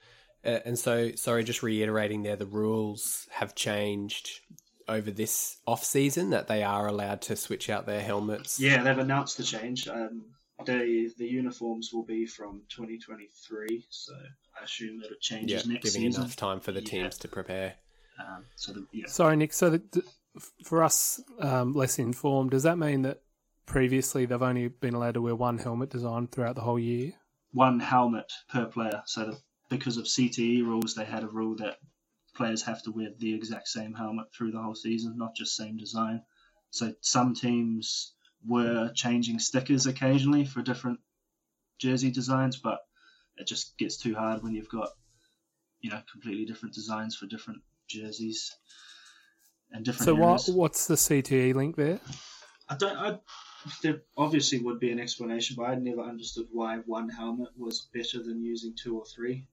[0.44, 4.40] Uh, and so, sorry, just reiterating there, the rules have changed
[4.88, 8.58] over this off season that they are allowed to switch out their helmets.
[8.60, 9.88] Yeah, they've announced the change.
[9.88, 10.22] Um,
[10.64, 14.12] they, the uniforms will be from 2023, so
[14.60, 16.22] I assume that it yeah, changes next giving season.
[16.22, 16.86] enough time for the Yeah.
[16.90, 17.74] teams to prepare.
[18.18, 19.52] Um, so the, yeah, Sorry, Nick.
[19.52, 20.02] So the, the,
[20.64, 23.20] for us um, less informed, does that mean that
[23.66, 27.12] previously they've only been allowed to wear one helmet design throughout the whole year?
[27.52, 29.00] one helmet per player.
[29.06, 31.76] So that because of CTE rules, they had a rule that
[32.34, 35.76] players have to wear the exact same helmet through the whole season, not just same
[35.76, 36.22] design.
[36.70, 38.14] So some teams
[38.46, 41.00] were changing stickers occasionally for different
[41.78, 42.80] jersey designs, but
[43.36, 44.90] it just gets too hard when you've got
[45.80, 48.56] you know completely different designs for different jerseys
[49.70, 52.00] and different So what what's the CTE link there?
[52.68, 52.96] I don't.
[52.96, 53.18] I,
[53.82, 58.22] there obviously would be an explanation, but I never understood why one helmet was better
[58.22, 59.46] than using two or three.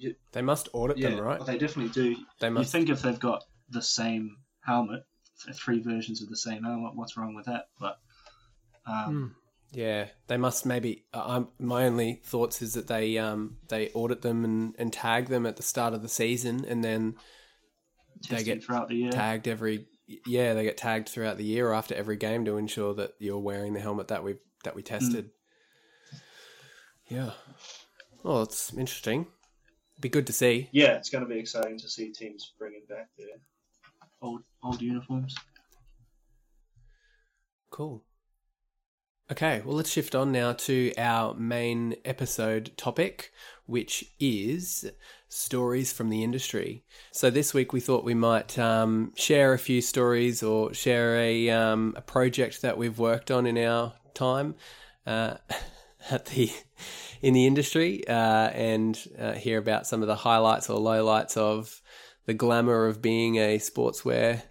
[0.00, 1.38] You, They must audit yeah, them, right?
[1.38, 2.16] well, they definitely do.
[2.40, 2.72] They You must.
[2.72, 5.02] think if they've got the same helmet,
[5.54, 7.66] three versions of the same helmet, what's wrong with that?
[7.78, 7.98] But
[8.86, 9.36] um,
[9.72, 11.04] Yeah, they must maybe.
[11.12, 15.46] Uh, my only thoughts is that they um they audit them and, and tag them
[15.46, 17.14] at the start of the season, and then
[18.28, 19.12] they get throughout the year.
[19.12, 19.86] tagged every.
[20.26, 23.38] Yeah, they get tagged throughout the year or after every game to ensure that you're
[23.38, 25.30] wearing the helmet that we that we tested.
[27.08, 27.30] Yeah.
[28.24, 29.26] Oh, it's interesting.
[30.00, 30.68] Be good to see.
[30.72, 33.36] Yeah, it's going to be exciting to see teams bringing back their
[34.22, 35.34] old old uniforms.
[37.70, 38.02] Cool.
[39.30, 43.32] Okay, well, let's shift on now to our main episode topic,
[43.66, 44.90] which is
[45.28, 46.82] stories from the industry.
[47.12, 51.48] So this week we thought we might um, share a few stories or share a,
[51.50, 54.56] um, a project that we've worked on in our time
[55.06, 55.36] uh,
[56.10, 56.50] at the
[57.22, 61.82] in the industry uh, and uh, hear about some of the highlights or lowlights of
[62.26, 64.42] the glamour of being a sportswear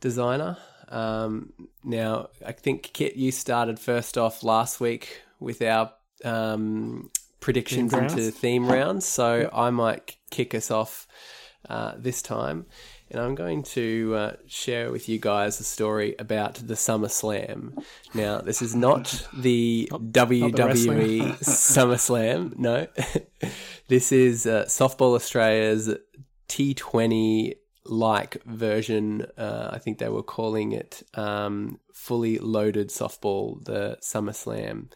[0.00, 0.56] designer.
[0.88, 5.92] Um, now, I think Kit, you started first off last week with our
[6.24, 7.10] um,
[7.40, 8.34] predictions Theme into rounds.
[8.36, 11.06] theme rounds, so I might kick us off
[11.68, 12.66] uh, this time.
[13.12, 17.76] And I'm going to uh, share with you guys a story about the Summer Slam.
[18.14, 22.86] Now, this is not the WWE Summer Slam, no.
[23.88, 25.94] this is uh, Softball Australia's
[26.48, 29.26] T20 like version.
[29.36, 34.90] Uh, I think they were calling it um, fully loaded softball, the SummerSlam.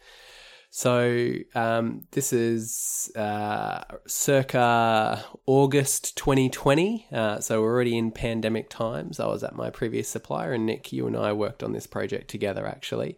[0.77, 7.07] So um, this is uh, circa August 2020.
[7.11, 9.19] Uh, so we're already in pandemic times.
[9.19, 12.29] I was at my previous supplier, and Nick, you and I worked on this project
[12.29, 13.17] together actually.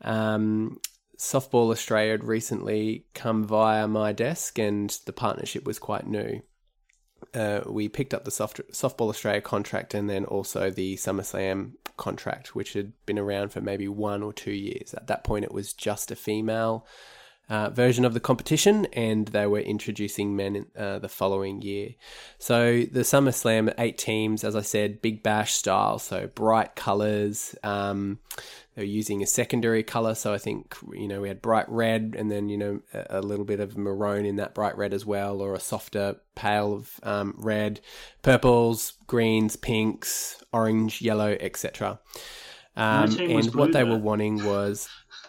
[0.00, 0.80] Um,
[1.18, 6.40] Softball Australia had recently come via my desk, and the partnership was quite new
[7.34, 12.54] uh, we picked up the soft, Softball Australia contract and then also the SummerSlam contract,
[12.54, 14.94] which had been around for maybe one or two years.
[14.94, 16.86] At that point, it was just a female
[17.48, 21.90] uh, version of the competition, and they were introducing men in, uh, the following year.
[22.38, 27.54] So the SummerSlam, eight teams, as I said, big bash style, so bright colors.
[27.62, 28.18] Um,
[28.78, 32.14] they were using a secondary color, so I think you know we had bright red,
[32.16, 35.04] and then you know a, a little bit of maroon in that bright red as
[35.04, 37.80] well, or a softer pale of um, red,
[38.22, 41.98] purples, greens, pinks, orange, yellow, etc.
[42.76, 43.90] Um, and what they though.
[43.90, 44.88] were wanting was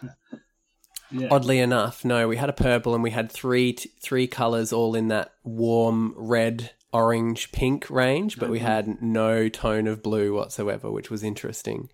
[1.12, 1.26] Yeah.
[1.32, 4.94] Oddly enough, no, we had a purple and we had three t- three colors all
[4.94, 10.88] in that warm red, orange, pink range, but we had no tone of blue whatsoever,
[10.88, 11.90] which was interesting.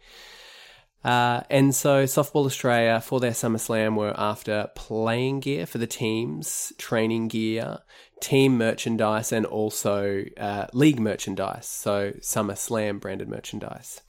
[1.06, 6.72] Uh, and so Softball Australia for their SummerSlam were after playing gear for the teams,
[6.78, 7.78] training gear,
[8.20, 11.68] team merchandise, and also uh, league merchandise.
[11.68, 14.00] So SummerSlam branded merchandise.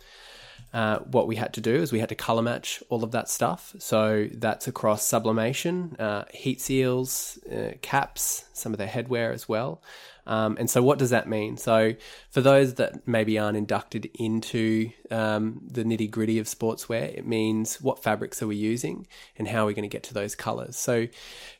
[0.73, 3.29] Uh, what we had to do is we had to color match all of that
[3.29, 3.75] stuff.
[3.77, 9.83] So that's across sublimation, uh, heat seals, uh, caps, some of their headwear as well.
[10.27, 11.57] Um, and so, what does that mean?
[11.57, 11.93] So,
[12.29, 17.81] for those that maybe aren't inducted into um, the nitty gritty of sportswear, it means
[17.81, 20.75] what fabrics are we using and how are we going to get to those colors.
[20.75, 21.07] So,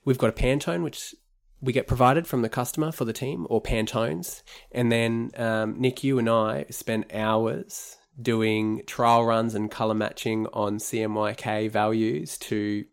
[0.06, 1.16] we've got a Pantone, which
[1.62, 4.44] we get provided from the customer for the team, or Pantones.
[4.72, 10.48] And then, um, Nick, you and I spent hours doing trial runs and color matching
[10.54, 12.86] on CMYK values to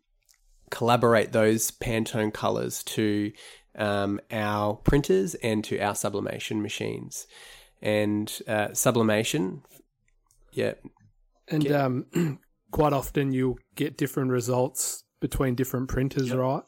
[0.71, 3.31] collaborate those Pantone colors to
[3.77, 7.27] um, our printers and to our sublimation machines.
[7.81, 9.61] And uh, sublimation,
[10.53, 10.73] yeah,
[11.49, 12.39] And um,
[12.71, 16.63] quite often you'll get different results between different printers, right?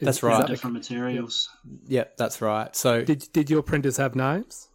[0.00, 0.38] Is- That's is right.
[0.38, 1.48] that the- different materials.
[1.86, 2.74] yeah, that's right.
[2.74, 4.68] So did did your printers have names?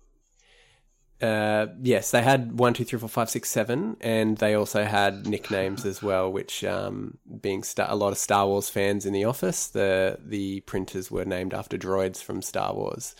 [1.21, 5.27] Uh, yes, they had one, two, three, four, five, six, seven, and they also had
[5.27, 6.32] nicknames as well.
[6.32, 10.62] Which, um, being sta- a lot of Star Wars fans in the office, the the
[10.62, 13.15] printers were named after droids from Star Wars.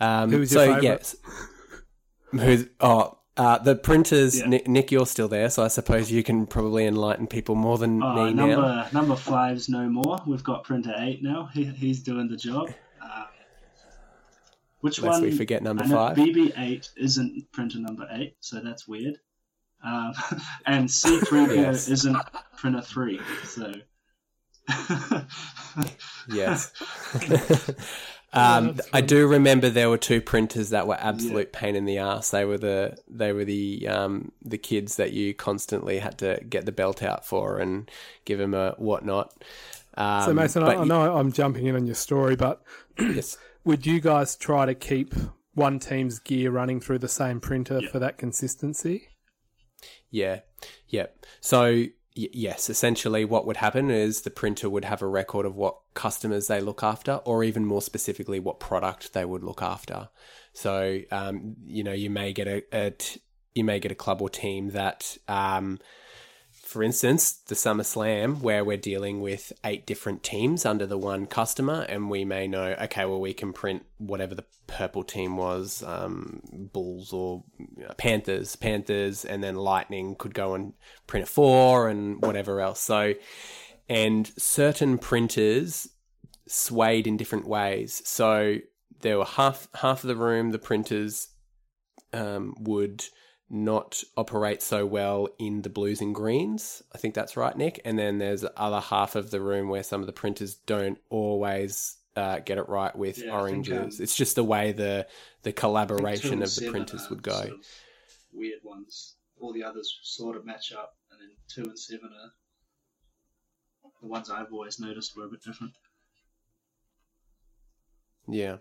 [0.00, 0.82] Um, Who was your so favourite?
[0.82, 1.16] yes,
[2.32, 3.18] who's oh.
[3.36, 4.46] Uh, the printers, Yeah.
[4.46, 8.00] Nick, Nick, you're still there, so I suppose you can probably enlighten people more than
[8.00, 8.86] Uh, me number now.
[8.92, 10.20] number five's no more.
[10.24, 11.50] We've got printer eight now.
[11.52, 12.70] He, he's doing the job.
[14.84, 15.30] Um, which Lest one?
[15.30, 16.16] we forget number five.
[16.16, 19.18] BB8 isn't printer number eight, so that's weird.
[19.84, 20.12] Um,
[20.66, 21.88] and C3PO Yes.
[21.88, 22.16] isn't
[22.56, 23.72] printer three, so
[26.28, 26.72] Yes.
[28.32, 32.30] um, I do remember there were two printers that were absolute pain in the ass.
[32.30, 36.64] They were the they were the um, the kids that you constantly had to get
[36.64, 37.90] the belt out for and
[38.24, 39.34] give them a whatnot.
[39.98, 42.62] Um, So Mason, I, but I know I'm jumping in on your story, but
[42.98, 43.36] yes.
[43.64, 45.14] would you guys try to keep
[45.54, 47.88] one team's gear running through the same printer Yeah.
[47.90, 49.08] for that consistency?
[50.10, 50.40] Yeah,
[50.88, 51.06] yeah.
[51.40, 51.88] So y-
[52.32, 56.46] yes, essentially, what would happen is the printer would have a record of what customers
[56.46, 60.08] they look after, or even more specifically, what product they would look after.
[60.52, 63.20] So um, you know, you may get a, a t-
[63.54, 65.16] you may get a club or team that.
[65.28, 65.78] Um,
[66.74, 71.24] for instance, the Summer Slam, where we're dealing with eight different teams under the one
[71.24, 75.84] customer, and we may know, okay, well, we can print whatever the purple team was,
[75.84, 77.44] um, Bulls or
[77.96, 80.72] Panthers, Panthers, and then Lightning could go and
[81.06, 82.80] print a four and whatever else.
[82.80, 83.14] So,
[83.88, 85.88] and certain printers
[86.48, 88.02] swayed in different ways.
[88.04, 88.56] So
[89.02, 91.28] there were half half of the room, the printers
[92.12, 93.04] um, would
[93.50, 96.82] not operate so well in the blues and greens.
[96.94, 97.80] I think that's right, Nick.
[97.84, 100.98] And then there's the other half of the room where some of the printers don't
[101.10, 103.98] always uh, get it right with Yeah, I think, oranges.
[104.00, 105.06] um, it's just the way the
[105.42, 107.32] the collaboration of the printers would go.
[107.32, 107.66] sort of
[108.32, 109.16] weird ones.
[109.40, 112.32] All the others sort of match up, and then two and seven are
[114.00, 115.72] the ones I've always noticed were a bit different.
[118.28, 118.56] Yeah.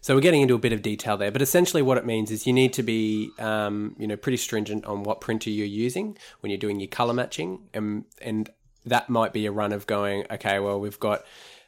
[0.00, 2.46] So we're getting into a bit of detail there, but essentially what it means is
[2.46, 6.50] you need to be, um, you know, pretty stringent on what printer you're using when
[6.50, 8.50] you're doing your color matching, and and
[8.84, 11.24] that might be a run of going, okay, well we've got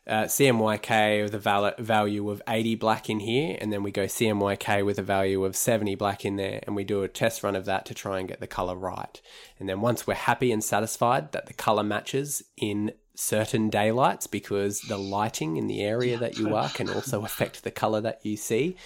[0.08, 4.04] uh, CMYK with a val- value of 80 black in here, and then we go
[4.04, 7.54] CMYK with a value of 70 black in there, and we do a test run
[7.54, 9.20] of that to try and get the color right.
[9.58, 14.80] And then once we're happy and satisfied that the color matches in certain daylights, because
[14.82, 18.36] the lighting in the area that you are can also affect the color that you
[18.36, 18.76] see.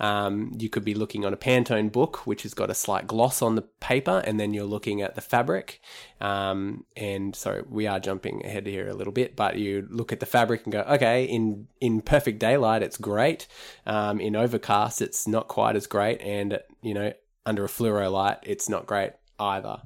[0.00, 3.42] Um, you could be looking on a Pantone book, which has got a slight gloss
[3.42, 5.82] on the paper, and then you're looking at the fabric.
[6.20, 10.20] Um, and sorry, we are jumping ahead here a little bit, but you look at
[10.20, 13.46] the fabric and go, okay, in in perfect daylight, it's great.
[13.84, 17.12] Um, in overcast, it's not quite as great, and you know,
[17.44, 19.82] under a fluoro light, it's not great either.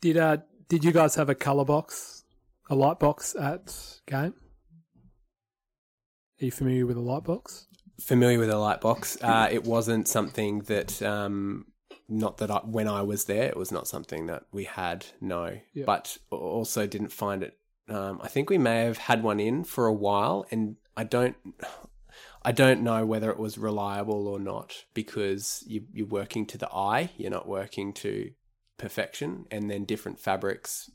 [0.00, 0.38] Did uh
[0.68, 2.17] did you guys have a color box,
[2.68, 3.74] a light box at
[4.06, 4.34] game?
[6.40, 7.66] Are you familiar with a light box?
[8.00, 9.18] familiar with a light box.
[9.20, 11.66] Uh, it wasn't something that, um,
[12.08, 15.06] not that I, when I was there, it was not something that we had.
[15.20, 15.84] No, Yeah.
[15.84, 17.58] but also didn't find it.
[17.88, 21.34] Um, I think we may have had one in for a while, and I don't.
[22.42, 26.70] I don't know whether it was reliable or not because you, you're working to the
[26.72, 27.10] eye.
[27.16, 28.30] You're not working to
[28.78, 30.88] perfection, and then different fabrics.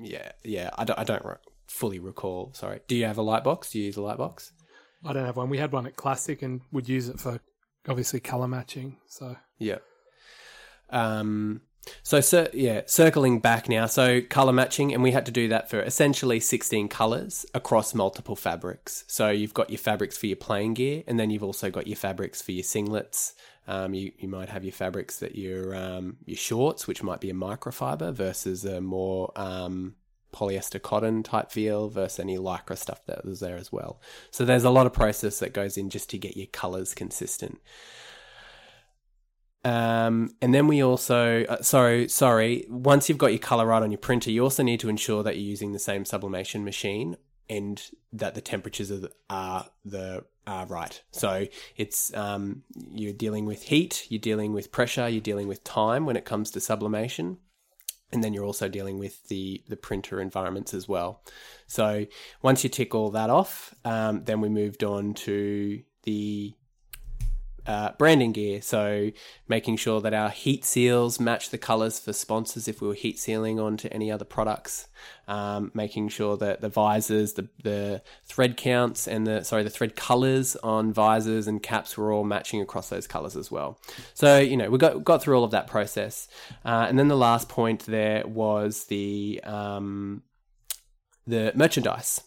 [0.00, 0.70] Yeah, yeah.
[0.76, 0.98] I don't.
[0.98, 1.34] I don't re-
[1.66, 2.52] fully recall.
[2.54, 2.80] Sorry.
[2.88, 3.70] Do you have a light box?
[3.70, 4.52] Do you use a light box?
[5.04, 5.50] I don't have one.
[5.50, 7.40] We had one at Classic and would use it for
[7.88, 8.96] obviously color matching.
[9.06, 9.78] So Yeah.
[10.90, 11.62] Um,
[12.02, 13.86] so, cir- yeah, circling back now.
[13.86, 18.34] So, color matching, and we had to do that for essentially 16 colors across multiple
[18.36, 19.04] fabrics.
[19.06, 21.96] So, you've got your fabrics for your playing gear, and then you've also got your
[21.96, 23.34] fabrics for your singlets.
[23.68, 27.30] Um, you, you might have your fabrics that your um, your shorts, which might be
[27.30, 29.96] a microfiber versus a more um,
[30.32, 34.00] polyester cotton type feel versus any lycra stuff that was there as well.
[34.30, 37.60] So there's a lot of process that goes in just to get your colors consistent.
[39.64, 42.66] Um, and then we also, uh, sorry, sorry.
[42.68, 45.34] Once you've got your color right on your printer, you also need to ensure that
[45.34, 47.16] you're using the same sublimation machine
[47.48, 51.02] and that the temperatures are the, are the are right.
[51.10, 56.06] So it's um, you're dealing with heat, you're dealing with pressure, you're dealing with time
[56.06, 57.38] when it comes to sublimation,
[58.12, 61.22] and then you're also dealing with the the printer environments as well.
[61.66, 62.06] So
[62.42, 66.54] once you tick all that off, um, then we moved on to the
[67.66, 68.62] uh, branding gear.
[68.62, 69.10] So
[69.48, 73.18] making sure that our heat seals match the colors for sponsors if we were heat
[73.18, 74.88] sealing onto any other products.
[75.28, 79.96] Um, making sure that the visors, the, the thread counts, and the sorry the thread
[79.96, 83.80] colors on visors and caps were all matching across those colors as well.
[84.14, 86.28] So you know we got got through all of that process,
[86.64, 90.22] uh, and then the last point there was the um,
[91.26, 92.22] the merchandise.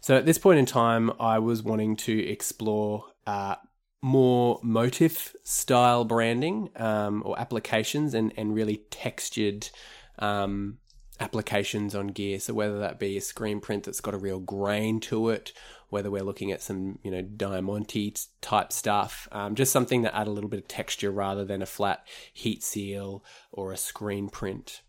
[0.00, 3.56] So at this point in time, I was wanting to explore uh,
[4.04, 9.70] more motif style branding um, or applications and, and really textured
[10.18, 10.76] um,
[11.20, 12.38] applications on gear.
[12.38, 15.54] So whether that be a screen print that's got a real grain to it,
[15.88, 20.26] whether we're looking at some you know diamante type stuff, um, just something that add
[20.26, 24.82] a little bit of texture rather than a flat heat seal or a screen print.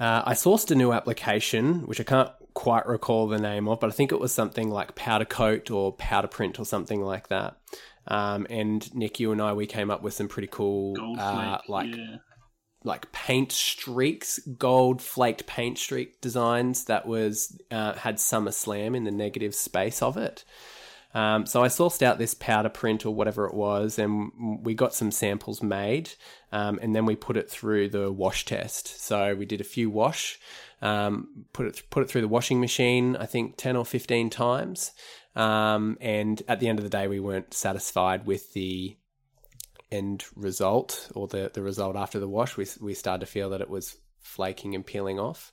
[0.00, 3.88] Uh, I sourced a new application, which I can't quite recall the name of, but
[3.88, 7.58] I think it was something like Powder Coat or Powder Print or something like that.
[8.08, 11.94] Um, and Nick, you and I, we came up with some pretty cool, uh, like
[11.94, 12.16] yeah.
[12.82, 19.04] like paint streaks, gold flaked paint streak designs that was uh, had Summer Slam in
[19.04, 20.42] the negative space of it.
[21.14, 24.30] Um, so I sourced out this powder print or whatever it was, and
[24.62, 26.10] we got some samples made,
[26.52, 29.00] um, and then we put it through the wash test.
[29.00, 30.38] So we did a few wash,
[30.86, 33.16] um, put it put it through the washing machine.
[33.16, 34.92] I think ten or fifteen times,
[35.34, 38.96] um, and at the end of the day, we weren't satisfied with the
[39.90, 42.56] end result or the, the result after the wash.
[42.56, 45.52] We we started to feel that it was flaking and peeling off.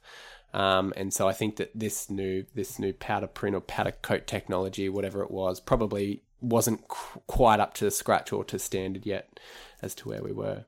[0.54, 4.28] Um, and so I think that this new this new powder print or powder coat
[4.28, 9.40] technology, whatever it was, probably wasn't qu- quite up to scratch or to standard yet
[9.82, 10.66] as to where we were.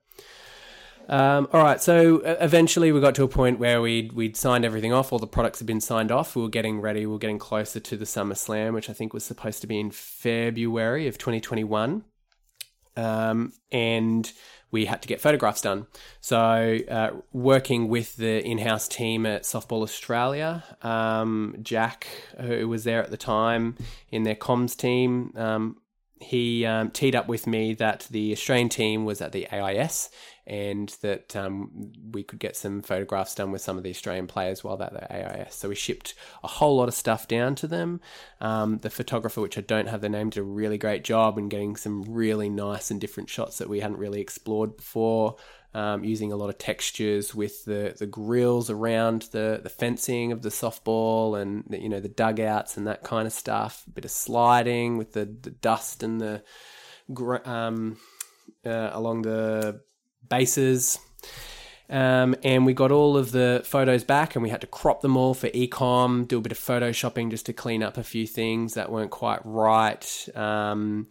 [1.07, 4.65] Um, all right, so uh, eventually we got to a point where we'd we'd signed
[4.65, 5.13] everything off.
[5.13, 6.35] All the products had been signed off.
[6.35, 7.01] We were getting ready.
[7.01, 9.79] We were getting closer to the Summer Slam, which I think was supposed to be
[9.79, 12.03] in February of 2021.
[12.97, 14.31] Um, and
[14.71, 15.87] we had to get photographs done.
[16.21, 22.07] So, uh, working with the in house team at Softball Australia, um, Jack,
[22.39, 23.75] who was there at the time
[24.09, 25.77] in their comms team, um,
[26.19, 30.09] he um, teed up with me that the Australian team was at the AIS
[30.47, 34.63] and that um, we could get some photographs done with some of the Australian players
[34.63, 35.55] while they're at the AIS.
[35.55, 36.13] So we shipped
[36.43, 37.99] a whole lot of stuff down to them.
[38.39, 41.49] Um, the photographer, which I don't have the name, did a really great job in
[41.49, 45.35] getting some really nice and different shots that we hadn't really explored before.
[45.75, 50.41] Um, using a lot of textures with the, the grills around the, the fencing of
[50.41, 53.83] the softball and the, you know the dugouts and that kind of stuff.
[53.87, 56.43] A bit of sliding with the, the dust and the
[57.43, 57.97] um,
[58.65, 59.81] uh, along the
[60.29, 60.97] bases.
[61.89, 65.15] Um, and we got all of the photos back and we had to crop them
[65.15, 68.73] all for ecom, do a bit of photoshopping just to clean up a few things
[68.73, 70.29] that weren't quite right.
[70.35, 71.07] Um,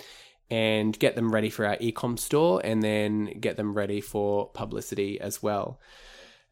[0.50, 5.20] and get them ready for our ecom store and then get them ready for publicity
[5.20, 5.80] as well.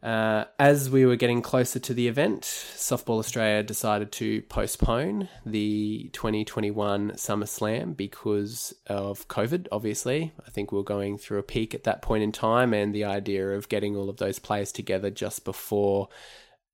[0.02, 6.10] Uh, as we were getting closer to the event, Softball Australia decided to postpone the
[6.12, 10.32] 2021 Summer Slam because of COVID, obviously.
[10.44, 13.04] I think we were going through a peak at that point in time, and the
[13.04, 16.08] idea of getting all of those players together just before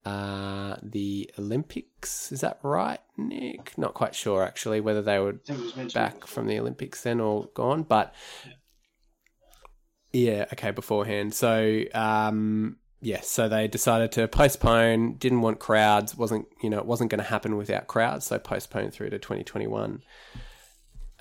[0.09, 2.33] uh, the Olympics.
[2.33, 3.77] Is that right, Nick?
[3.77, 6.59] Not quite sure actually whether they were I think it was mentioned back from the
[6.59, 8.15] Olympics then or gone, but
[10.13, 11.35] yeah, okay, beforehand.
[11.35, 15.17] So um, yes, so they decided to postpone.
[15.17, 16.17] Didn't want crowds.
[16.17, 18.27] wasn't you know it wasn't going to happen without crowds.
[18.27, 20.03] So postponed through to 2021.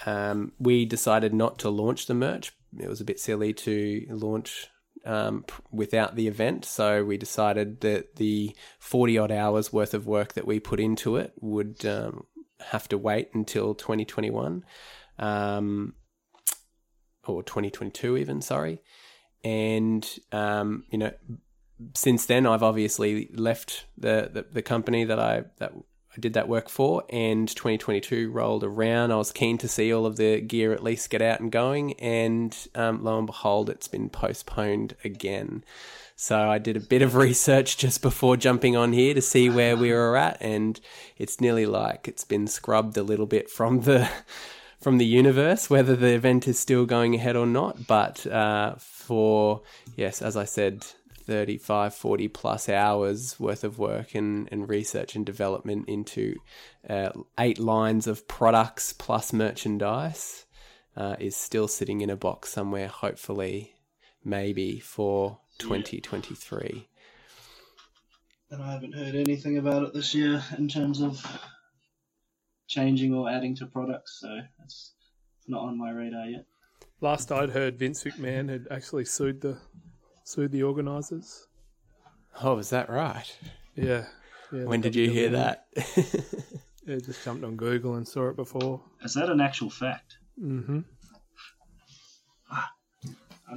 [0.05, 2.53] Um, we decided not to launch the merch.
[2.79, 4.69] It was a bit silly to launch
[5.07, 6.65] um, without the event.
[6.65, 11.15] So we decided that the 40 odd hours worth of work that we put into
[11.15, 12.25] it would um,
[12.59, 14.65] have to wait until 2021
[15.17, 15.93] um,
[17.25, 18.81] or 2022, even, sorry.
[19.43, 21.11] And, um, you know,
[21.95, 25.73] since then, I've obviously left the, the, the company that I that
[26.17, 29.11] I did that work for, and 2022 rolled around.
[29.11, 31.93] I was keen to see all of the gear at least get out and going,
[31.93, 35.63] and um, lo and behold, it's been postponed again.
[36.15, 39.77] So I did a bit of research just before jumping on here to see where
[39.77, 40.79] we were at, and
[41.19, 44.09] it's nearly like it's been scrubbed a little bit from the
[44.81, 47.85] from the universe, whether the event is still going ahead or not.
[47.85, 49.61] But uh, for
[49.95, 50.87] yes, as I said,
[51.27, 56.35] 35, 40 plus hours worth of work and, and research and development into
[56.89, 60.45] uh, eight lines of products plus merchandise
[60.95, 63.73] uh, is still sitting in a box somewhere, hopefully,
[64.23, 66.87] maybe for 2023.
[68.49, 71.21] And I haven't heard anything about it this year in terms of
[72.67, 74.93] changing or adding to products, so it's
[75.45, 76.45] not on my radar yet.
[77.01, 79.57] Last I'd heard, Vince McMahon had actually sued the
[80.27, 81.47] sued the organisers.
[82.43, 83.33] Oh, is that right?
[83.75, 84.05] Yeah.
[84.51, 85.67] yeah When did you hear that?
[86.85, 88.81] Yeah, just jumped on Google and saw it before.
[89.03, 90.19] Is that an actual fact?
[90.41, 90.79] Mm-hmm.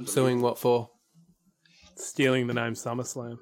[0.03, 0.89] Suing what for?
[1.95, 3.37] Stealing the name SummerSlam.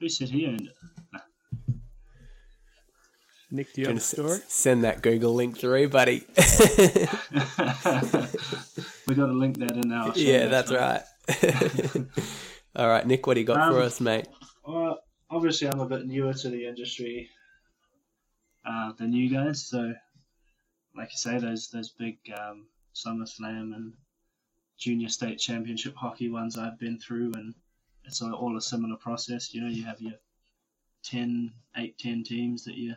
[0.00, 0.93] Who said he owned it?
[3.54, 4.40] Nick, do you have a story?
[4.48, 6.26] Send that Google link through, buddy.
[9.06, 10.76] we got to link that in our show yeah, that's mate.
[10.80, 11.02] right.
[12.76, 14.26] All right, Nick, what do you got for Um, us, mate?
[14.66, 14.98] Well,
[15.30, 17.30] obviously, I'm a bit newer to the industry
[18.66, 19.64] uh, than you guys.
[19.64, 19.94] So,
[20.96, 23.92] like you say, those those big um, SummerSlam and
[24.78, 27.54] Junior State Championship hockey ones I've been through, and
[28.04, 29.54] it's all a similar process.
[29.54, 30.14] You know, you have your
[31.04, 32.94] 10, 8, 10 teams that you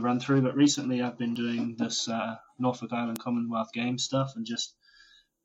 [0.00, 0.42] run through.
[0.42, 4.74] But recently, I've been doing this uh, Norfolk Island Commonwealth Games stuff and just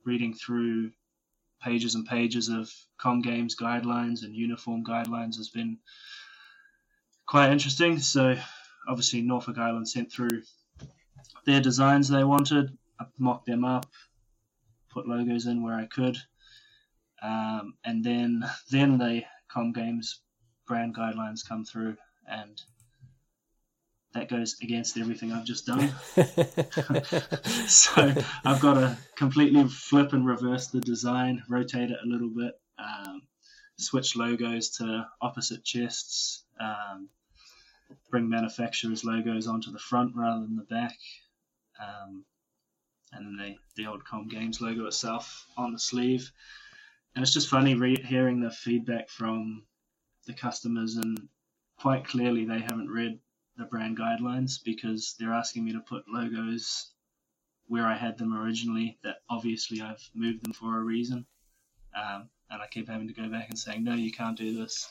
[0.06, 0.91] reading through
[1.62, 5.78] pages and pages of Com Games guidelines and uniform guidelines has been
[7.26, 8.00] quite interesting.
[8.00, 8.36] So,
[8.88, 10.43] obviously, Norfolk Island sent through
[11.45, 12.78] their designs they wanted.
[13.00, 13.86] I mocked them up,
[14.89, 16.18] put logos in where I could,
[17.22, 20.22] um, and then then the Com Games
[20.68, 21.95] brand guidelines come through,
[22.28, 22.62] and
[24.20, 25.93] that goes against everything I've just done.
[27.67, 28.13] so
[28.43, 33.22] I've got to completely flip and reverse the design, rotate it a little bit, um,
[33.78, 37.07] switch logos to opposite chests, um,
[38.11, 40.97] bring manufacturers' logos onto the front rather than the back,
[41.80, 42.26] um,
[43.13, 46.30] and then the, the old Com Games logo itself on the sleeve.
[47.15, 49.63] And it's just funny re- hearing the feedback from
[50.28, 51.30] the customers, and
[51.80, 53.17] quite clearly they haven't read
[53.60, 56.91] the brand guidelines because they're asking me to put logos
[57.68, 61.26] where I had them originally that obviously I've moved them for a reason.
[61.95, 64.89] Um, and I keep having to go back and saying, no, you can't do this.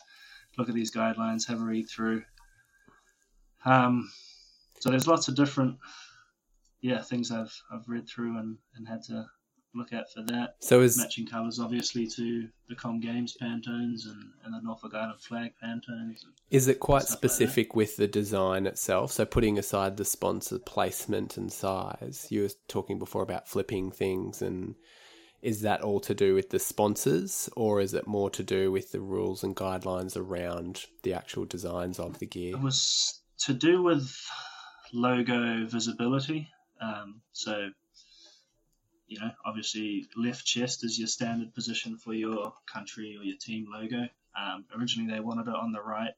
[0.56, 2.22] Look at these guidelines, have a read through.
[3.64, 4.10] Um,
[4.80, 5.78] so there's lots of different,
[6.80, 9.26] yeah, things I've I've read through and, and had to
[9.74, 10.56] look out for that.
[10.60, 15.20] So is matching colours, obviously, to the Com Games Pantones and, and the Norfolk Island
[15.20, 16.24] flag Pantones.
[16.50, 19.12] is it quite stuff like specific with the design itself?
[19.12, 24.42] So putting aside the sponsor placement and size, you were talking before about flipping things,
[24.42, 24.74] and
[25.42, 28.92] is that all to do with the sponsors, or is it more to do with
[28.92, 32.56] the rules and guidelines around the actual designs of the gear?
[32.56, 34.12] It was to do with
[34.92, 36.48] logo visibility.
[36.80, 37.70] Um, so,
[39.08, 43.66] you know, obviously, left chest is your standard position for your country or your team
[43.72, 44.06] logo.
[44.38, 46.12] Um, originally, they wanted it on the right,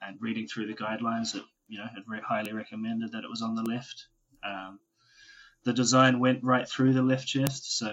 [0.00, 3.42] and reading through the guidelines, it you know had re- highly recommended that it was
[3.42, 4.06] on the left.
[4.44, 4.78] Um,
[5.64, 7.88] the design went right through the left chest, so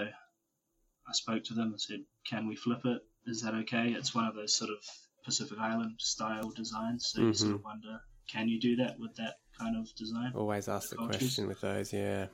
[1.07, 3.01] I spoke to them and said, "Can we flip it?
[3.25, 4.77] Is that okay?" It's one of those sort of
[5.25, 7.99] Pacific Island style designs, so you sort of wonder,
[8.31, 10.31] can you do that with that kind of design?
[10.35, 11.17] Always ask the Cultures.
[11.17, 12.27] question with those, yeah.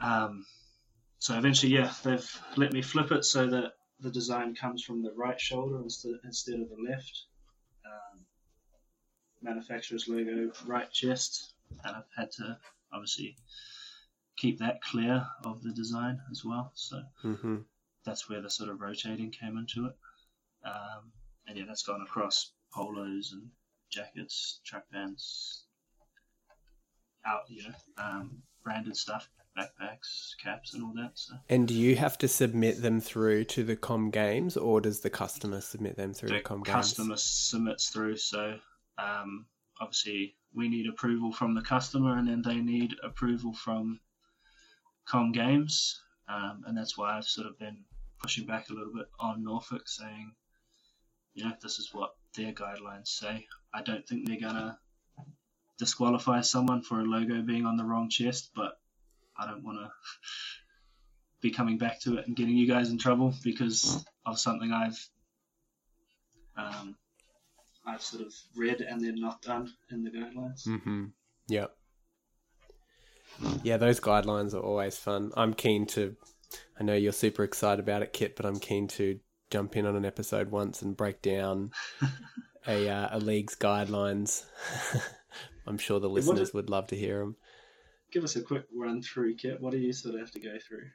[0.00, 0.44] Um,
[1.18, 5.12] so eventually, yeah, they've let me flip it so that the design comes from the
[5.16, 7.24] right shoulder instead instead of the left.
[7.84, 8.20] Um,
[9.42, 11.54] manufacturer's logo, right chest,
[11.84, 12.58] and I've had to
[12.92, 13.36] obviously
[14.36, 16.70] keep that clear of the design as well.
[16.74, 17.56] So hmm
[18.04, 19.92] that's where the sort of rotating came into it.
[20.64, 21.12] Um,
[21.46, 23.50] and yeah, that's gone across polos and
[23.90, 25.64] jackets, track pants,
[27.26, 29.28] out, you know, um, branded stuff,
[29.58, 31.12] backpacks, caps, and all that.
[31.14, 35.00] So And do you have to submit them through to the Com Games, or does
[35.00, 36.74] the customer submit them through the, Com Games?
[36.74, 38.16] customer submits through.
[38.16, 38.58] So
[38.98, 39.46] um,
[39.80, 44.00] obviously, we need approval from the customer, and then they need approval from
[45.06, 47.84] Com Games, um, and that's why I've sort of been
[48.20, 50.32] pushing back a little bit on Norfolk, saying,
[51.34, 53.46] you know, this is what their guidelines say.
[53.72, 54.78] I don't think they're gonna
[55.78, 58.78] disqualify someone for a logo being on the wrong chest, but
[59.38, 59.90] I don't want to
[61.40, 64.98] be coming back to it and getting you guys in trouble because of something I've
[66.56, 66.96] um,
[67.86, 70.66] I've sort of read and then not done in the guidelines.
[70.66, 71.04] Mm-hmm.
[71.48, 71.74] Yep.
[73.62, 75.30] Yeah, those guidelines are always fun.
[75.36, 76.16] I'm keen to.
[76.80, 79.20] I know you're super excited about it, Kit, but I'm keen to
[79.50, 81.70] jump in on an episode once and break down
[82.66, 84.44] a uh, a league's guidelines.
[85.66, 87.36] I'm sure the listeners is- would love to hear them.
[88.10, 89.60] Give us a quick run through, Kit.
[89.60, 90.86] What do you sort of have to go through?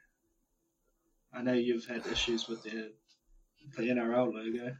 [1.32, 2.92] I know you've had issues with the
[3.76, 4.76] the NRL logo.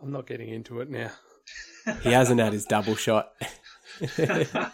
[0.00, 1.10] I'm not getting into it now.
[2.02, 3.32] He hasn't had his double shot.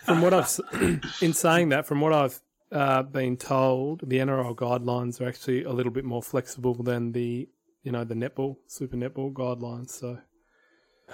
[0.07, 0.59] From what I've,
[1.21, 2.41] in saying that, from what I've
[2.73, 7.51] uh, been told, the NRL guidelines are actually a little bit more flexible than the,
[7.83, 9.91] you know, the netball, super netball guidelines.
[9.91, 10.21] So,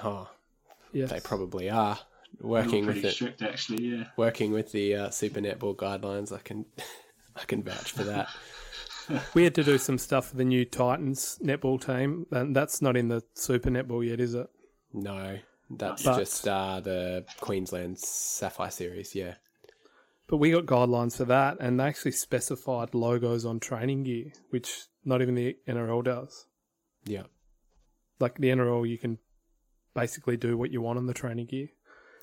[0.04, 0.30] oh,
[0.92, 2.07] yeah, they probably are They were
[2.40, 3.12] working with it.
[3.12, 3.84] strict, actually.
[3.84, 4.04] Yeah.
[4.16, 6.64] Working with the uh, Super Netball guidelines, I can
[7.36, 8.28] I can vouch for that.
[9.32, 12.94] We had to do some stuff for the new Titans netball team, and that's not
[12.94, 14.46] in the super netball yet, is it?
[14.92, 15.38] No,
[15.70, 19.14] that's But- just uh, the Queensland Sapphire Series.
[19.14, 19.36] Yeah.
[20.28, 24.70] But we got guidelines for that, and they actually specified logos on training gear, which
[25.06, 26.44] not even the NRL does.
[27.06, 27.22] Yeah.
[28.20, 29.16] Like the NRL, you can
[29.94, 31.68] basically do what you want on the training gear.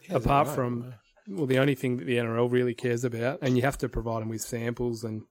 [0.09, 0.93] Apart from,
[1.27, 4.21] well, the only thing that the NRL really cares about, and you have to provide
[4.21, 5.23] them with samples and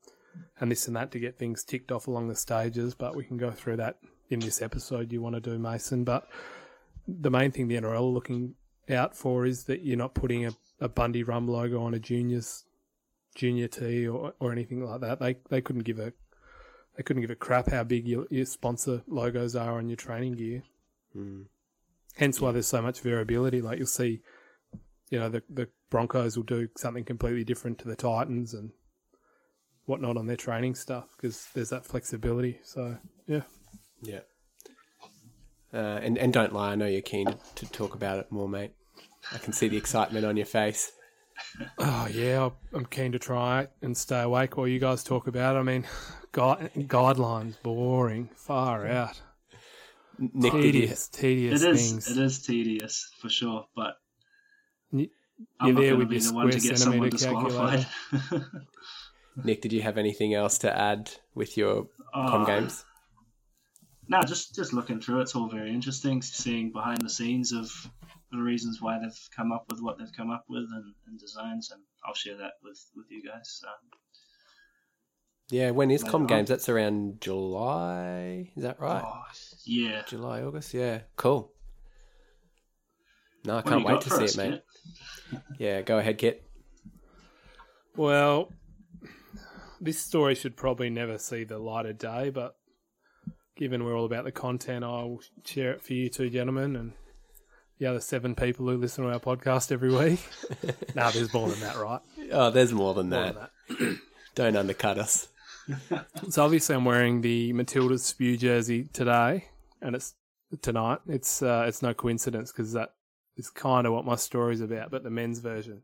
[0.58, 2.94] and this and that to get things ticked off along the stages.
[2.94, 3.98] But we can go through that
[4.30, 6.04] in this episode you want to do, Mason.
[6.04, 6.28] But
[7.06, 8.54] the main thing the NRL are looking
[8.90, 12.64] out for is that you're not putting a, a Bundy Rum logo on a juniors
[13.34, 15.20] junior tee or, or anything like that.
[15.20, 16.12] They they couldn't give a
[16.96, 20.34] they couldn't give a crap how big your, your sponsor logos are on your training
[20.34, 20.62] gear.
[21.16, 21.46] Mm.
[22.16, 23.60] Hence why there's so much variability.
[23.60, 24.20] Like you'll see,
[25.14, 28.72] you know, the the Broncos will do something completely different to the Titans and
[29.84, 32.58] whatnot on their training stuff because there's that flexibility.
[32.64, 32.98] So
[33.28, 33.42] yeah,
[34.02, 34.20] Yeah.
[35.72, 36.72] Uh, and and don't lie.
[36.72, 38.72] I know you're keen to, to talk about it more, mate.
[39.32, 40.90] I can see the excitement on your face.
[41.78, 45.54] oh yeah, I'm keen to try it and stay awake while you guys talk about
[45.54, 45.60] it.
[45.60, 45.86] I mean,
[46.32, 49.20] gui- guidelines boring, far out,
[50.18, 51.90] Nick, tedious, tedious It is.
[51.90, 52.10] things.
[52.10, 54.03] It is tedious for sure, but Y-
[55.60, 57.86] I'm you're there with your the one to get someone centimetre disqualified.
[59.44, 62.84] Nick, did you have anything else to add with your Oh, com games?
[64.08, 67.70] No, just just looking through it's all very interesting, seeing behind the scenes of
[68.30, 71.70] the reasons why they've come up with what they've come up with and, and designs,
[71.72, 73.60] and I'll share that with with you guys.
[73.66, 73.72] Um,
[75.50, 76.26] Yeah, when is com on.
[76.28, 76.48] games?
[76.48, 78.52] That's around July.
[78.56, 79.02] Is that right?
[79.04, 79.22] oh,
[79.64, 80.02] yeah.
[80.06, 80.74] July, August.
[80.74, 81.52] Yeah, cool.
[83.44, 84.50] No, I What can't wait to see us, it, mate.
[84.52, 84.64] Kit?
[85.58, 86.42] Yeah, go ahead, Kit.
[87.96, 88.52] Well,
[89.80, 92.56] this story should probably never see the light of day, but
[93.56, 96.92] given we're all about the content, I'll share it for you two gentlemen and
[97.78, 100.20] the other seven people who listen to our podcast every week.
[100.94, 102.00] no, there's more than that, right?
[102.32, 103.50] Oh, there's more than More that.
[103.68, 103.98] than that.
[104.34, 105.28] Don't undercut us.
[106.28, 109.46] So obviously, I'm wearing the Matildas spew jersey today,
[109.80, 110.14] and it's
[110.60, 110.98] tonight.
[111.08, 112.90] It's uh, it's no coincidence because that
[113.36, 115.82] is kind of what my story's about, but the men's version,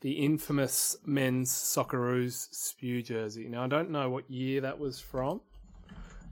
[0.00, 3.48] the infamous men's Socceroos spew jersey.
[3.48, 5.40] Now I don't know what year that was from.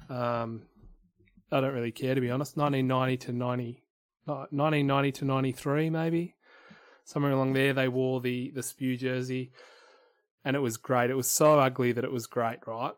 [0.08, 0.62] Um,
[1.50, 2.56] I don't really care to be honest.
[2.56, 3.82] 1990 to 90,
[4.28, 6.34] uh, 1990 to 93 maybe,
[7.04, 7.72] somewhere along there.
[7.72, 9.52] They wore the the spew jersey
[10.44, 11.10] and it was great.
[11.10, 12.92] It was so ugly that it was great, right?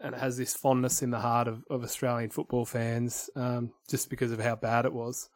[0.00, 4.10] And it has this fondness in the heart of, of Australian football fans um, just
[4.10, 5.28] because of how bad it was.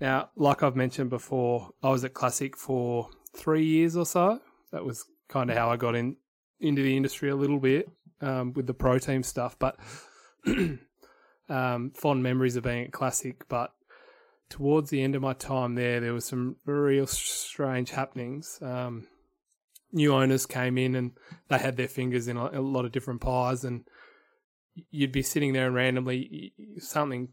[0.00, 4.40] Now, like I've mentioned before, I was at Classic for three years or so.
[4.72, 6.16] That was kind of how I got in
[6.58, 7.88] into the industry a little bit
[8.20, 9.56] um, with the pro team stuff.
[9.58, 9.78] But
[11.48, 13.46] um, fond memories of being at Classic.
[13.48, 13.72] But
[14.48, 18.58] towards the end of my time there, there was some real strange happenings.
[18.62, 19.06] Um,
[19.92, 21.12] new owners came in and
[21.48, 23.84] they had their fingers in a, a lot of different pies and
[24.90, 27.28] you'd be sitting there and randomly something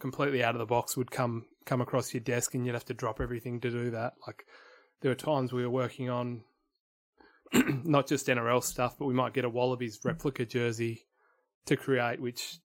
[0.00, 2.94] completely out of the box would come come across your desk and you'd have to
[2.94, 4.44] drop everything to do that like
[5.00, 6.42] there were times we were working on
[7.84, 11.06] not just NRL stuff but we might get a Wallabies replica jersey
[11.66, 12.58] to create which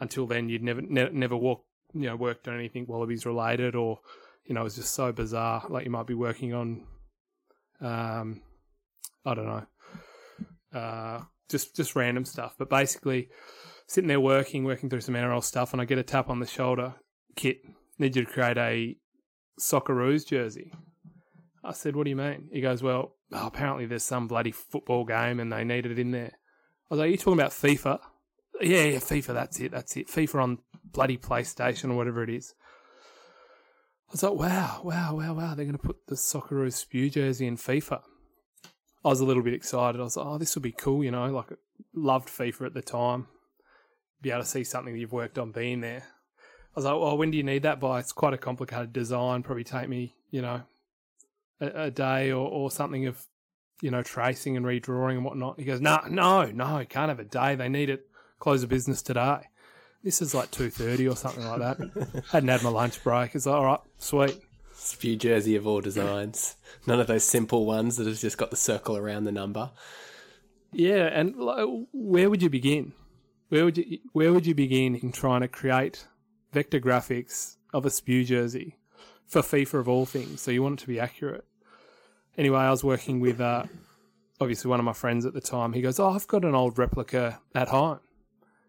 [0.00, 1.64] until then you'd never ne- never walk
[1.94, 4.00] you know worked on anything Wallabies related or
[4.44, 6.86] you know it was just so bizarre like you might be working on
[7.80, 8.42] um
[9.28, 9.66] I don't know,
[10.78, 11.20] uh,
[11.50, 12.54] just just random stuff.
[12.58, 13.28] But basically,
[13.86, 16.46] sitting there working, working through some NRL stuff, and I get a tap on the
[16.46, 16.94] shoulder.
[17.36, 17.58] Kit,
[17.98, 18.96] need you to create a
[19.60, 20.72] Socceroos jersey.
[21.64, 25.04] I said, "What do you mean?" He goes, "Well, oh, apparently there's some bloody football
[25.04, 26.32] game, and they need it in there."
[26.90, 28.00] I was like, "Are you talking about FIFA?"
[28.60, 29.34] Yeah, yeah, FIFA.
[29.34, 29.72] That's it.
[29.72, 30.08] That's it.
[30.08, 32.54] FIFA on bloody PlayStation or whatever it is.
[34.08, 35.54] I was like, "Wow, wow, wow, wow!
[35.54, 38.02] They're going to put the Socceroos spew jersey in FIFA."
[39.04, 40.00] I was a little bit excited.
[40.00, 41.46] I was like, oh, this will be cool, you know, like
[41.94, 43.26] loved FIFA at the time.
[44.20, 46.04] Be able to see something that you've worked on being there.
[46.74, 47.98] I was like, well, when do you need that by?
[48.00, 49.42] It's quite a complicated design.
[49.42, 50.62] Probably take me, you know,
[51.60, 53.20] a, a day or, or something of,
[53.80, 55.58] you know, tracing and redrawing and whatnot.
[55.58, 57.54] He goes, no, no, no, can't have a day.
[57.54, 58.06] They need it.
[58.38, 59.40] Close the business today.
[60.04, 62.24] This is like 2.30 or something like that.
[62.30, 63.34] Hadn't had my lunch break.
[63.34, 64.40] It's like, all right, sweet.
[64.70, 66.54] It's a spew jersey of all designs.
[66.86, 69.70] None of those simple ones that have just got the circle around the number.
[70.72, 72.92] Yeah, and like, where would you begin?
[73.48, 76.06] Where would you where would you begin in trying to create
[76.52, 78.76] vector graphics of a spew jersey
[79.26, 80.40] for FIFA of all things?
[80.40, 81.44] So you want it to be accurate.
[82.36, 83.64] Anyway, I was working with uh,
[84.40, 85.72] obviously one of my friends at the time.
[85.72, 88.00] He goes, "Oh, I've got an old replica at home.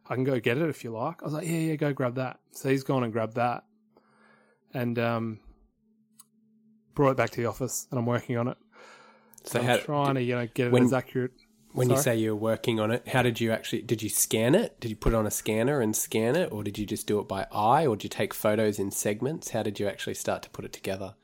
[0.10, 2.16] I can go get it if you like." I was like, "Yeah, yeah, go grab
[2.16, 3.64] that." So he's gone and grabbed that,
[4.74, 5.40] and um,
[6.96, 8.58] brought it back to the office, and I'm working on it.
[9.44, 11.32] So I'm how, trying to you know get it when- as accurate.
[11.74, 13.82] When you say you were working on it, how did you actually?
[13.84, 14.80] Did you scan it?
[14.80, 17.20] Did you put it on a scanner and scan it, or did you just do
[17.20, 19.52] it by eye, or did you take photos in segments?
[19.52, 21.16] How did you actually start to put it together?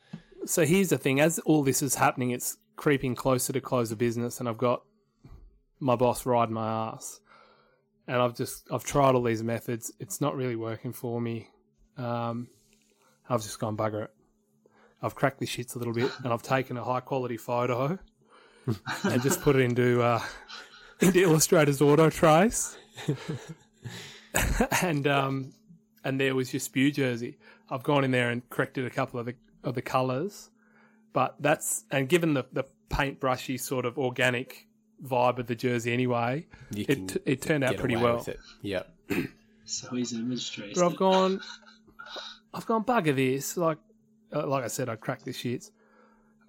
[0.44, 3.98] So here's the thing: as all this is happening, it's creeping closer to close of
[3.98, 4.82] business, and I've got
[5.80, 7.20] my boss riding my ass.
[8.06, 9.92] and I've just I've tried all these methods.
[9.98, 11.48] It's not really working for me.
[11.98, 12.48] Um,
[13.28, 14.10] I've just gone bugger it.
[15.02, 17.98] I've cracked the shits a little bit, and I've taken a high quality photo
[19.04, 20.22] and just put it into uh,
[21.00, 22.76] into Illustrator's Auto Trace,
[24.82, 25.52] and um,
[26.04, 27.38] and there was your spew jersey.
[27.70, 30.50] I've gone in there and corrected a couple of the of the colours,
[31.12, 34.66] but that's and given the the paintbrushy sort of organic
[35.04, 38.16] vibe of the jersey anyway, You it can it turned out pretty well.
[38.16, 38.40] with it.
[38.62, 38.92] Yep.
[39.64, 40.78] So he's image traced.
[40.78, 41.40] But I've gone,
[42.54, 43.56] I've gone bugger this.
[43.56, 43.78] Like,
[44.32, 45.70] uh, like I said, I cracked the shits.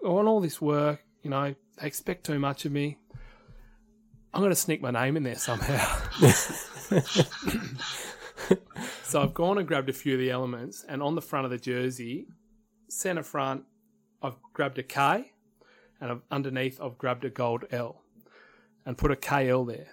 [0.03, 1.03] On all this work.
[1.24, 2.97] You know, they expect too much of me.
[4.34, 6.01] I'm going to sneak my name in there somehow.
[9.03, 11.51] so I've gone and grabbed a few of the elements, and on the front of
[11.51, 12.28] the jersey,
[12.89, 13.63] center front,
[14.21, 15.32] I've grabbed a K,
[16.01, 18.03] and I've, underneath I've grabbed a gold L,
[18.86, 19.88] and put a KL there.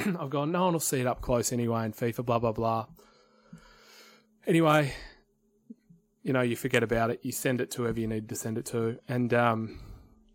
[0.20, 2.86] I've gone, no one will see it up close anyway in FIFA, blah, blah, blah.
[4.46, 4.94] Anyway,
[6.22, 7.20] you know, you forget about it.
[7.22, 8.98] You send it to whoever you need to send it to.
[9.08, 9.78] And um,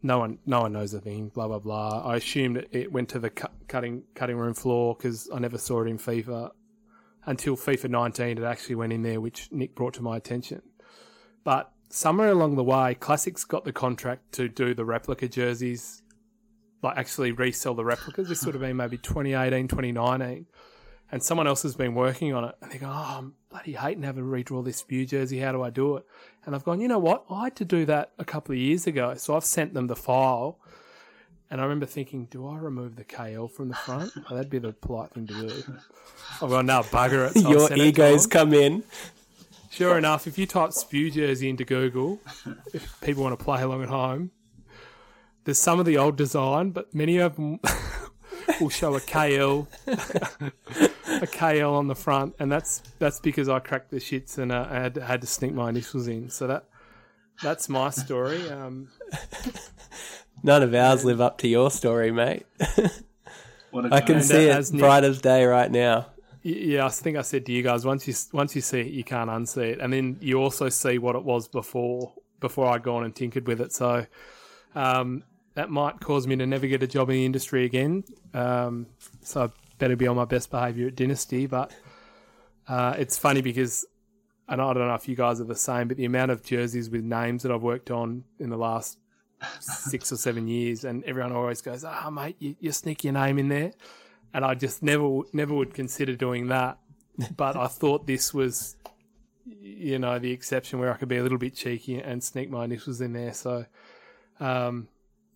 [0.04, 2.04] no one no one knows the thing, blah, blah, blah.
[2.06, 5.82] I assumed it, went to the cu- cutting cutting room floor because I never saw
[5.82, 6.52] it in FIFA
[7.26, 8.38] until FIFA 19.
[8.38, 10.62] It actually went in there, which Nick brought to my attention.
[11.43, 16.02] But somewhere along the way, Classics got the contract to do the replica jerseys
[16.84, 18.28] like actually resell the replicas.
[18.28, 20.45] This would have been maybe 2018, 2019.
[21.12, 22.56] And someone else has been working on it.
[22.62, 25.39] And they go, oh, I'm bloody hating having to redraw this spew jersey.
[25.39, 26.06] How do I do it?
[26.46, 27.26] And I've gone, you know what?
[27.30, 29.14] I had to do that a couple of years ago.
[29.16, 30.58] So I've sent them the file.
[31.50, 34.12] And I remember thinking, do I remove the KL from the front?
[34.30, 35.64] Oh, that'd be the polite thing to do.
[36.42, 37.39] I've gone, no, bugger it.
[37.42, 38.84] So Your sent it egos come in.
[39.70, 42.20] Sure enough, if you type spew jersey into Google,
[42.74, 44.32] if people want to play along at home,
[45.46, 47.60] there's some of the old design, but many of them
[48.62, 49.68] will show a KL,
[51.42, 54.80] KL on the front, and that's that's because I cracked the shits and uh, I
[54.80, 56.30] had, I had to sneak my initials in.
[56.30, 56.66] So that
[57.42, 58.50] that's my story.
[58.50, 58.89] Um,
[60.44, 62.46] None of ours live up to your story, mate.
[63.72, 66.08] What a I can see it as Nick- bright as day right now.
[66.44, 69.06] yeah, I think I said to you guys once you once you see it, you
[69.06, 72.12] can't unsee it, and then you also see what it was before
[72.42, 73.72] before I'd gone and tinkered with it.
[73.72, 74.06] So
[74.76, 75.24] um,
[75.54, 78.04] that might cause me to never get a job in the industry again.
[78.34, 78.88] Um,
[79.22, 79.50] so I
[79.82, 81.48] better be on my best behaviour at Dynasty.
[81.48, 81.74] But
[82.68, 83.84] uh, it's funny because,
[84.48, 86.90] and I don't know if you guys are the same, but the amount of jerseys
[86.90, 89.00] with names that I've worked on in the last
[89.60, 93.40] six or seven years, and everyone always goes, "Ah, mate, you, you sneak your name
[93.40, 93.74] in there,"
[94.34, 96.78] and I just never, never would consider doing that.
[97.36, 98.78] But I thought this was,
[99.46, 102.64] you know, the exception where I could be a little bit cheeky and sneak my
[102.64, 103.34] initials in there.
[103.34, 103.66] So,
[104.40, 104.88] um,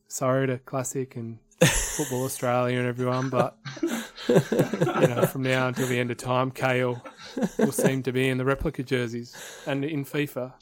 [0.07, 3.57] sorry to Classic and Football Australia and everyone, but
[5.01, 7.01] you know, from now until the end of time, KL
[7.57, 10.53] will seem to be in the replica jerseys and in FIFA.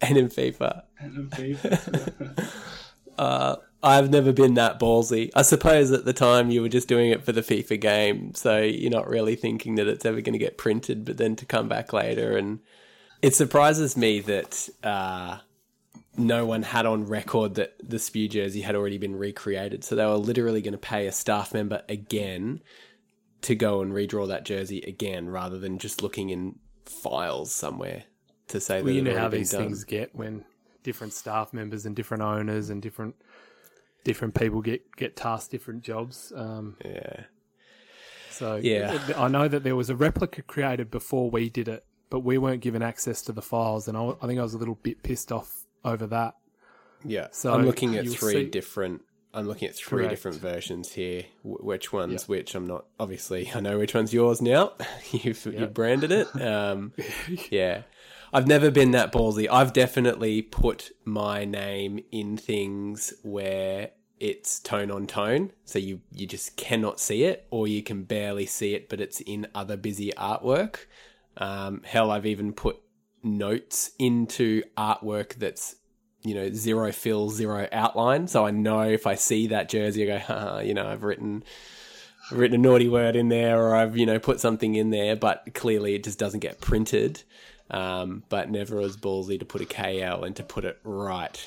[0.00, 0.82] And in FIFA.
[0.98, 2.52] And FIFA.
[3.18, 5.30] Uh, I've never been that ballsy.
[5.34, 8.60] I suppose at the time you were just doing it for the FIFA game, so
[8.60, 11.68] you're not really thinking that it's ever going to get printed, but then to come
[11.68, 12.60] back later and
[13.22, 15.38] it surprises me that uh,
[16.16, 19.84] no one had on record that the spew jersey had already been recreated.
[19.84, 22.60] So they were literally going to pay a staff member again
[23.42, 28.04] to go and redraw that jersey again rather than just looking in files somewhere
[28.48, 29.62] to say that Well, you it know how these done.
[29.64, 30.44] things get when
[30.82, 33.14] different staff members and different owners and different
[34.04, 36.32] different people get get tasked different jobs.
[36.34, 37.24] Um, Yeah.
[38.30, 39.12] so Yeah.
[39.16, 42.62] I know that there was a replica created before we did it, but we weren't
[42.62, 45.30] given access to the files, and I, I think I was a little bit pissed
[45.30, 46.34] off over that.
[47.04, 47.28] Yeah.
[47.32, 49.02] So I'm looking at three see- different.
[49.38, 50.10] I'm looking at three Correct.
[50.10, 51.24] different versions here.
[51.44, 52.54] W- which one's which?
[52.54, 52.86] I'm not.
[52.98, 54.72] Obviously, I know which one's yours now.
[55.12, 56.42] you've you've branded it.
[56.42, 56.92] Um,
[57.50, 57.82] yeah.
[58.32, 59.48] I've never been that ballsy.
[59.50, 66.26] I've definitely put my name in things where it's tone on tone, so you you
[66.26, 70.12] just cannot see it, or you can barely see it, but it's in other busy
[70.18, 70.86] artwork.
[71.36, 72.80] Um, hell, I've even put
[73.22, 75.76] notes into artwork that's
[76.22, 80.06] you know zero fill, zero outline, so I know if I see that jersey, I
[80.06, 81.44] go, Haha, you know, I've written.
[82.30, 85.16] I've written a naughty word in there, or I've you know put something in there,
[85.16, 87.22] but clearly it just doesn't get printed.
[87.70, 91.38] Um, but never as ballsy to put a KL and to put it right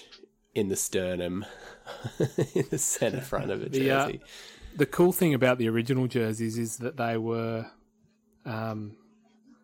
[0.54, 1.46] in the sternum,
[2.54, 4.22] in the center front of a The, uh, jersey.
[4.78, 7.66] the cool thing about the original jerseys is that they were,
[8.46, 8.96] um,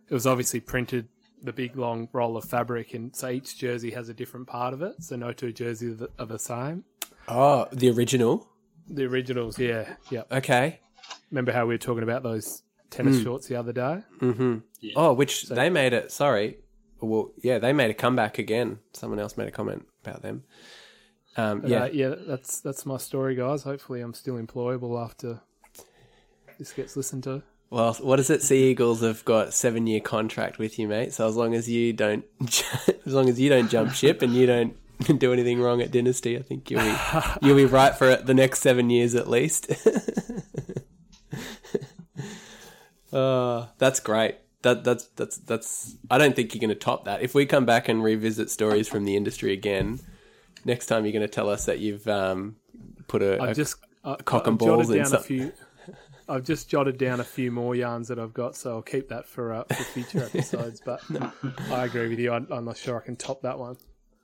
[0.09, 1.07] it was obviously printed
[1.43, 4.81] the big long roll of fabric, and so each jersey has a different part of
[4.81, 5.01] it.
[5.03, 6.83] So no two jerseys are the, same.
[7.27, 8.47] oh, the original.
[8.89, 10.23] The originals, yeah, yeah.
[10.31, 10.79] Okay.
[11.31, 14.01] Remember how we were talking about those tennis shorts the other day.
[14.19, 14.57] Mm-hmm.
[14.79, 14.93] Yeah.
[14.95, 16.11] Oh, which they made it.
[16.11, 16.57] Sorry.
[17.01, 18.79] Well, yeah, they made a comeback again.
[18.93, 20.43] Someone else made a comment about them.
[21.35, 23.63] Um, yeah, uh, yeah, that's that's my story, guys.
[23.63, 25.41] Hopefully, I'm still employable after
[26.57, 27.43] this gets listened to.
[27.69, 28.41] Well, what is it?
[28.43, 31.13] Sea Eagles have got seven year contract with you, mate.
[31.13, 32.23] So as long as you don't,
[33.05, 34.75] as long as you don't jump ship and you don't
[35.19, 36.95] do anything wrong at Dynasty, I think you'll be
[37.41, 39.69] you'll be right for it the next seven years at least.
[43.11, 44.35] uh, that's great.
[44.63, 45.95] That that's that's that's.
[46.09, 47.21] I don't think you're going to top that.
[47.21, 49.99] If we come back and revisit stories from the industry again,
[50.65, 52.55] next time you're going to tell us that you've um,
[53.07, 55.51] put a, a I've just I, cock and I've balls in down a some- few.
[56.29, 59.25] I've just jotted down a few more yarns that I've got, so I'll keep that
[59.25, 60.81] for uh, for future episodes.
[60.83, 61.01] But
[61.71, 62.33] I agree with you.
[62.33, 63.77] I, I'm not sure I can top that one.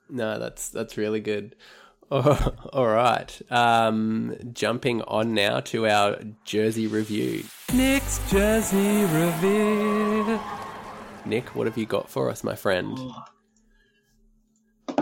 [0.09, 1.55] No, that's that's really good.
[2.11, 3.41] Oh, all right.
[3.49, 7.43] Um, jumping on now to our jersey review.
[7.73, 10.39] Nick's jersey review.
[11.25, 12.99] Nick, what have you got for us, my friend?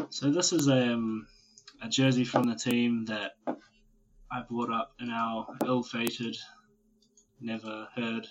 [0.09, 1.25] So this is a, um,
[1.81, 3.31] a jersey from the team that
[4.31, 6.37] I brought up in our ill-fated,
[7.41, 8.27] never heard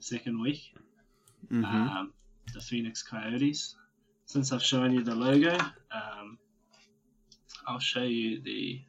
[0.00, 0.74] second week.
[1.50, 1.64] Mhm.
[1.64, 2.14] Um,
[2.52, 3.76] the Phoenix Coyotes.
[4.26, 5.56] Since I've shown you the logo,
[5.90, 6.38] um,
[7.66, 8.82] I'll show you the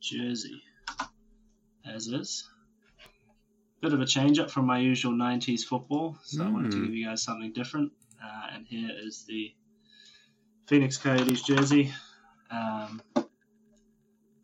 [0.00, 0.62] jersey
[1.84, 2.48] as is.
[3.80, 6.84] Bit of a change up from my usual 90s football, so I wanted to Mm.
[6.86, 7.92] give you guys something different.
[8.22, 9.54] Uh, and here is the
[10.66, 11.92] Phoenix Coyotes jersey
[12.50, 13.02] um,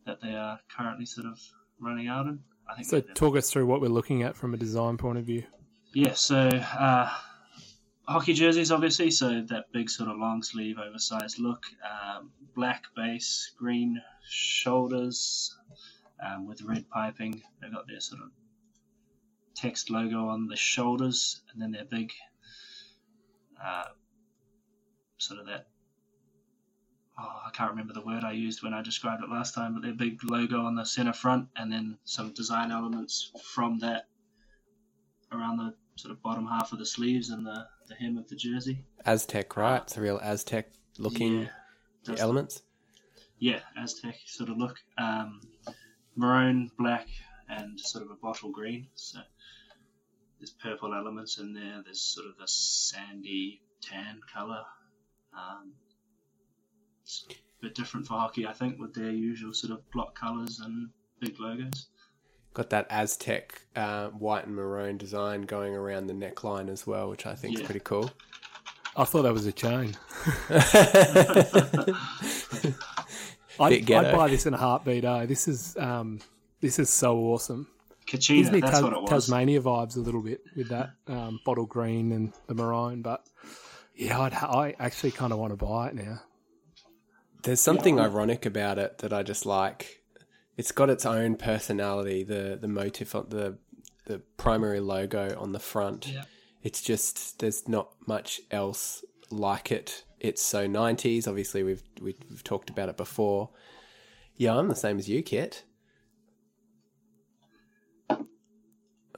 [0.04, 1.40] that they are currently sort of
[1.78, 2.42] running out in.
[2.70, 5.24] I think So talk us through what we're looking at from a design point of
[5.24, 5.44] view.
[5.92, 7.10] yeah, so uh,
[8.06, 13.52] hockey jerseys, obviously, so that big sort of long sleeve, oversized look, um, black base,
[13.58, 15.56] green shoulders
[16.24, 17.42] um, with red piping.
[17.60, 18.30] They've got their sort of
[19.54, 22.12] text logo on the shoulders, and then their big
[23.62, 23.84] uh,
[25.18, 25.66] sort of that.
[27.22, 29.82] Oh, I can't remember the word I used when I described it last time, but
[29.82, 34.06] their big logo on the center front, and then some design elements from that
[35.30, 38.36] around the sort of bottom half of the sleeves and the, the hem of the
[38.36, 38.84] jersey.
[39.04, 39.82] Aztec, right?
[39.82, 41.48] It's a real Aztec looking
[42.08, 42.62] Yeah, elements.
[43.38, 44.76] yeah, Aztec sort of look.
[44.96, 45.42] Um,
[46.16, 47.06] maroon, black,
[47.48, 48.88] and sort of a bottle green.
[48.94, 49.18] So
[50.38, 51.82] there's purple elements in there.
[51.84, 54.62] There's sort of a sandy tan color.
[55.34, 55.72] Um,
[57.10, 60.60] it's a bit different for hockey, I think, with their usual sort of block colors
[60.60, 60.90] and
[61.20, 61.86] big logos.
[62.54, 67.26] Got that Aztec uh, white and maroon design going around the neckline as well, which
[67.26, 68.10] I think is pretty cool.
[68.96, 69.96] I thought that was a chain.
[73.60, 73.90] I'd.
[73.90, 75.04] I'd buy this in a heartbeat.
[75.04, 75.26] Eh?
[75.26, 76.18] This is um,
[76.60, 77.68] this is so awesome.
[78.06, 79.10] Gives me that's Tas- what it was.
[79.10, 83.02] Tasmania vibes a little bit with that um, bottle green and the maroon.
[83.02, 83.24] But
[83.94, 86.20] yeah, I'd I actually kind of want to buy it now.
[87.42, 90.02] There's something ironic about it that I just like.
[90.56, 92.22] It's got its own personality.
[92.24, 93.58] The the motif on the
[94.06, 96.08] the primary logo on the front.
[96.08, 96.24] Yeah.
[96.62, 100.04] It's just there's not much else like it.
[100.18, 101.26] It's so 90s.
[101.26, 103.50] Obviously, we've we've, we've talked about it before.
[104.36, 105.64] Yeah, I'm the same as you, Kit.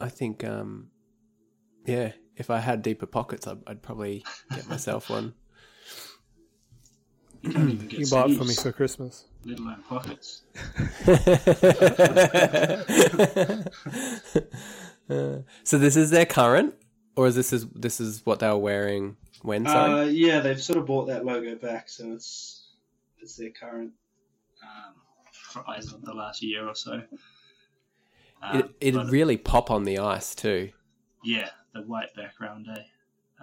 [0.00, 0.88] I think, um,
[1.86, 5.34] yeah, if I had deeper pockets, I'd, I'd probably get myself one.
[7.42, 9.24] You can't even get You can buy it for me for Christmas.
[9.44, 10.42] let alone pockets.
[15.64, 16.74] so this is their current,
[17.16, 19.66] or is this is this is what they were wearing when?
[19.66, 22.68] Sorry, Uh, yeah, they've sort of bought that logo back, so it's
[23.20, 23.92] it's their current
[24.62, 24.94] um,
[25.32, 27.02] for as of the last year or so.
[28.42, 30.70] Um, it it'd but, really pop on the ice too.
[31.22, 32.82] yeah, the white background, eh?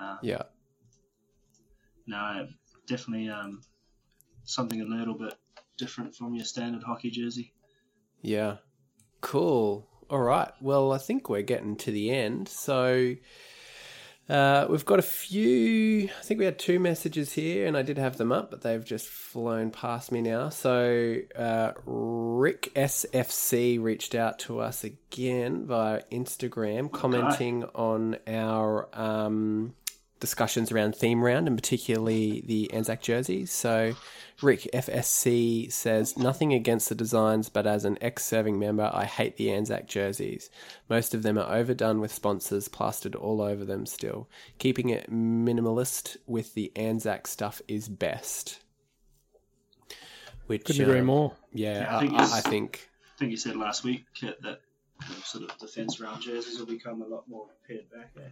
[0.01, 0.43] Uh, Yeah,
[2.07, 2.47] No,
[2.87, 3.61] definitely um,
[4.49, 5.33] something a little bit
[5.77, 7.53] different from your standard hockey jersey.
[8.21, 8.57] yeah,
[9.21, 9.87] cool.
[10.09, 10.51] All right.
[10.59, 12.47] Well, I think we're getting to the end.
[12.47, 13.15] So
[14.27, 16.05] uh, we've got a few.
[16.05, 18.83] I think we had two messages here, and I did have them up, but they've
[18.83, 20.49] just flown past me now.
[20.49, 29.75] So uh, Rick SFC reached out to us again via Instagram, commenting on our um,
[30.19, 33.51] discussions around theme round, and particularly the Anzac jerseys.
[33.51, 33.93] So
[34.41, 39.51] Rick FSC says nothing against the designs, but as an ex-serving member, I hate the
[39.51, 40.49] Anzac jerseys.
[40.89, 43.85] Most of them are overdone with sponsors plastered all over them.
[43.85, 48.59] Still, keeping it minimalist with the Anzac stuff is best.
[50.47, 51.33] Which Couldn't agree um, more.
[51.53, 54.41] Yeah, Yeah, I I, think I, I think I think you said last week, Kit,
[54.41, 54.61] that
[55.23, 58.11] sort of defense round jerseys will become a lot more pared back.
[58.17, 58.29] Eh?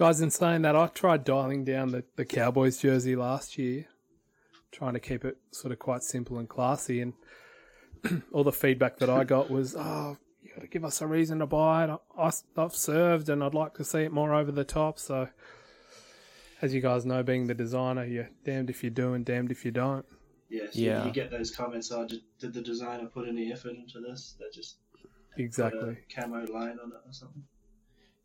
[0.00, 3.84] Guys, in saying that, I tried dialing down the, the Cowboys jersey last year,
[4.72, 7.02] trying to keep it sort of quite simple and classy.
[7.02, 7.12] And
[8.32, 11.40] all the feedback that I got was, oh, you got to give us a reason
[11.40, 11.90] to buy it.
[12.18, 14.98] I, I've served and I'd like to see it more over the top.
[14.98, 15.28] So,
[16.62, 19.66] as you guys know, being the designer, you're damned if you do and damned if
[19.66, 20.06] you don't.
[20.48, 21.04] Yeah, so Yeah.
[21.04, 21.92] You get those comments.
[21.92, 24.34] Oh, did, did the designer put any effort into this?
[24.40, 25.98] They just put Exactly.
[25.98, 27.44] a camo line on it or something.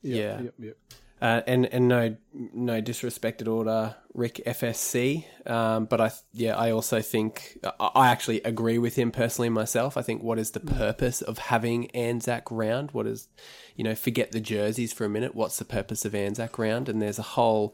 [0.04, 0.42] Yep, Yeah.
[0.46, 0.78] Yep, yep.
[1.22, 6.58] Uh, and and no no disrespect at all to Rick FSC, um, but I yeah
[6.58, 9.96] I also think I actually agree with him personally myself.
[9.96, 12.92] I think what is the purpose of having Anzac round?
[12.92, 13.30] What is
[13.78, 15.34] you know forget the jerseys for a minute.
[15.34, 16.90] What's the purpose of Anzac round?
[16.90, 17.74] And there's a whole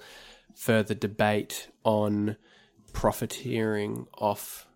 [0.55, 2.37] further debate on
[2.93, 4.67] profiteering off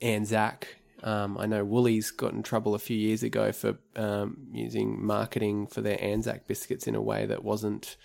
[0.00, 0.76] Anzac.
[1.02, 5.66] Um, I know Woolies got in trouble a few years ago for um, using marketing
[5.66, 7.96] for their Anzac biscuits in a way that wasn't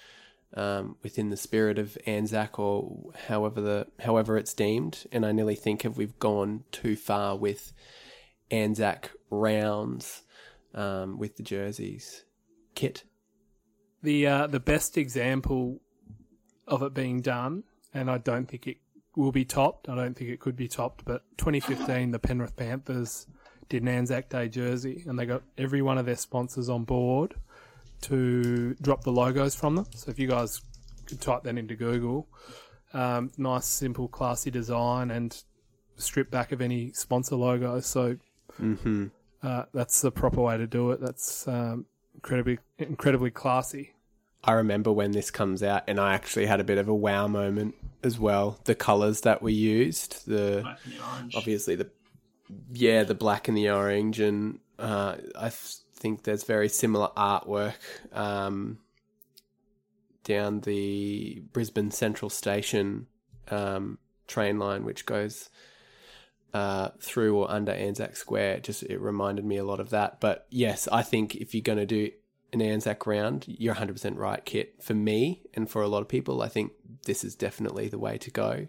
[0.55, 5.05] um, within the spirit of Anzac or however the however it's deemed.
[5.11, 7.73] And I nearly think if we've gone too far with
[8.49, 10.23] Anzac rounds
[10.73, 12.23] um, with the jerseys,
[12.75, 13.03] kit.
[14.01, 15.81] The uh, the best example
[16.67, 18.77] of it being done, and I don't think it
[19.17, 19.89] will be topped.
[19.89, 21.03] I don't think it could be topped.
[21.05, 23.27] But 2015, the Penrith Panthers
[23.67, 27.35] did an Anzac Day jersey, and they got every one of their sponsors on board
[28.01, 29.87] to drop the logos from them.
[29.95, 30.61] So if you guys
[31.05, 32.27] could type that into Google,
[32.93, 35.35] um, nice, simple, classy design, and
[35.97, 37.85] strip back of any sponsor logos.
[37.85, 38.17] So
[38.61, 39.07] Mm-hmm.
[39.43, 40.99] uh, that's the proper way to do it.
[40.99, 43.93] That's um, incredibly incredibly classy.
[44.43, 47.27] I remember when this comes out, and I actually had a bit of a wow
[47.27, 48.59] moment as well.
[48.63, 51.35] The colors that we used, the Black and the orange.
[51.35, 51.89] obviously the
[52.71, 57.73] yeah the black and the orange and uh, i think there's very similar artwork
[58.13, 58.77] um,
[60.23, 63.07] down the brisbane central station
[63.49, 65.49] um, train line which goes
[66.53, 70.45] uh, through or under anzac square just it reminded me a lot of that but
[70.49, 72.09] yes i think if you're going to do
[72.53, 76.41] an anzac round you're 100% right kit for me and for a lot of people
[76.41, 76.71] i think
[77.05, 78.67] this is definitely the way to go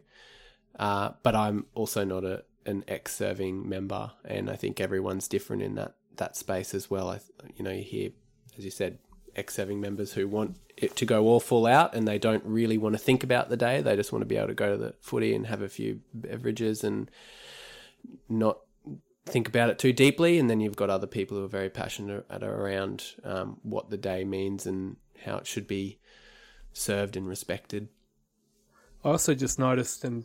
[0.79, 5.75] uh, but I'm also not a an ex-serving member, and I think everyone's different in
[5.75, 7.11] that that space as well.
[7.11, 7.21] I,
[7.57, 8.11] you know, you hear,
[8.57, 8.99] as you said,
[9.37, 12.95] ex-serving members who want it to go all full out, and they don't really want
[12.95, 13.81] to think about the day.
[13.81, 16.01] They just want to be able to go to the footy and have a few
[16.15, 17.11] beverages and
[18.29, 18.59] not
[19.29, 20.39] think about it too deeply.
[20.39, 24.25] And then you've got other people who are very passionate around um, what the day
[24.25, 25.99] means and how it should be
[26.73, 27.89] served and respected.
[29.05, 30.25] I also just noticed, and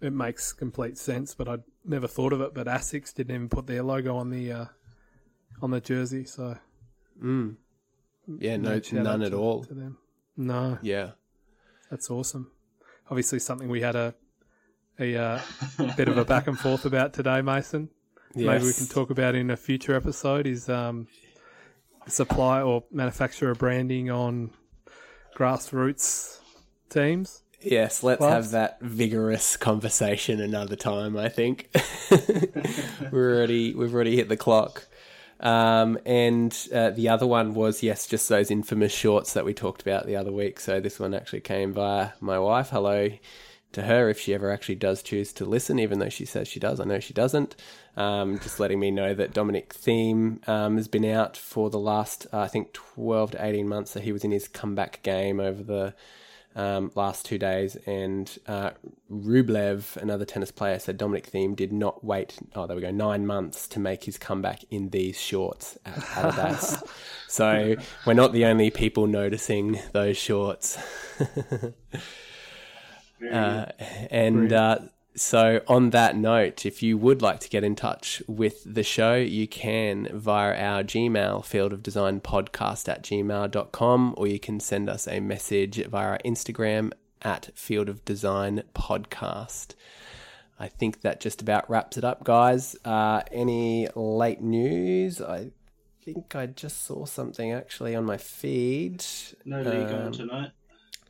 [0.00, 2.54] it makes complete sense, but I'd never thought of it.
[2.54, 4.64] But Asics didn't even put their logo on the uh,
[5.62, 6.56] on the jersey, so
[7.22, 7.56] Mm.
[8.38, 9.64] Yeah, no, shout none at to- all.
[9.64, 9.96] To.
[10.36, 11.12] No, Yeah.
[11.90, 12.50] that's awesome.
[13.08, 14.14] Obviously, something we had a
[14.98, 15.40] a uh,
[15.96, 17.88] bit of a back and forth about today, Mason.
[18.34, 20.46] Maybe we can talk about in a future episode.
[20.46, 21.06] Is um,
[22.06, 24.50] supply or manufacturer branding on
[25.36, 26.40] grassroots
[26.90, 27.42] teams?
[27.60, 28.34] Yes, let's Clubs?
[28.34, 31.16] have that vigorous conversation another time.
[31.16, 31.70] I think
[33.10, 34.86] we're already we've already hit the clock.
[35.38, 39.82] Um, and uh, the other one was yes, just those infamous shorts that we talked
[39.82, 40.60] about the other week.
[40.60, 42.70] So this one actually came via my wife.
[42.70, 43.10] Hello
[43.76, 46.58] to her if she ever actually does choose to listen, even though she says she
[46.58, 46.80] does.
[46.80, 47.56] I know she doesn't.
[47.94, 52.26] Um, just letting me know that Dominic Thiem um, has been out for the last,
[52.32, 53.90] uh, I think, 12 to 18 months.
[53.90, 55.94] So he was in his comeback game over the
[56.54, 57.76] um, last two days.
[57.86, 58.70] And uh,
[59.12, 63.26] Rublev, another tennis player, said Dominic Thiem did not wait, oh, there we go, nine
[63.26, 66.82] months to make his comeback in these shorts at Adidas.
[67.28, 70.78] so we're not the only people noticing those shorts.
[73.32, 73.66] Uh,
[74.10, 74.78] and uh,
[75.16, 79.14] so, on that note, if you would like to get in touch with the show,
[79.14, 84.90] you can via our Gmail, field of design podcast at gmail.com, or you can send
[84.90, 89.74] us a message via our Instagram at field of design podcast.
[90.58, 92.76] I think that just about wraps it up, guys.
[92.84, 95.22] Uh, any late news?
[95.22, 95.50] I
[96.02, 99.02] think I just saw something actually on my feed.
[99.46, 100.50] no league on um, tonight.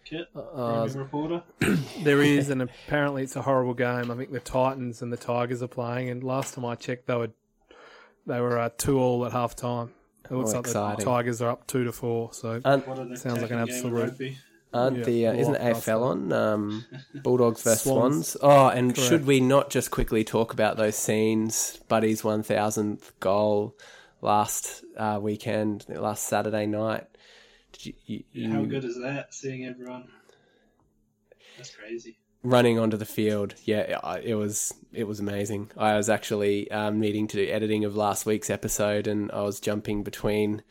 [0.08, 1.42] Kit, Uh, reporter.
[2.04, 4.10] There is, and apparently it's a horrible game.
[4.10, 7.16] I think the Titans and the Tigers are playing, and last time I checked, they
[7.16, 7.30] were
[8.26, 9.90] they were uh, two all at half time.
[10.30, 10.98] It looks Oh, like exciting.
[10.98, 12.32] the Tigers are up two to four.
[12.32, 14.38] So un- What an Sounds like an attacking game of absolute- rugby.
[14.74, 15.74] aren't Yeah, the uh, isn't blockbuster.
[15.74, 16.84] AFL on um,
[17.22, 18.28] Bulldogs versus Swans.
[18.32, 18.36] Swans?
[18.42, 19.08] Oh, and Correct.
[19.08, 21.80] should we not just quickly talk about those scenes?
[21.88, 23.76] Buddy's one thousandth goal
[24.22, 27.06] last uh, weekend, last Saturday night.
[27.80, 29.34] You, How good is that?
[29.34, 30.08] Seeing everyone.
[31.56, 32.18] That's crazy.
[32.42, 33.54] running onto the field?
[33.64, 35.70] Yeah, it was it was amazing.
[35.76, 39.58] I was actually um, needing to do editing of last week's episode, and I was
[39.60, 40.62] jumping between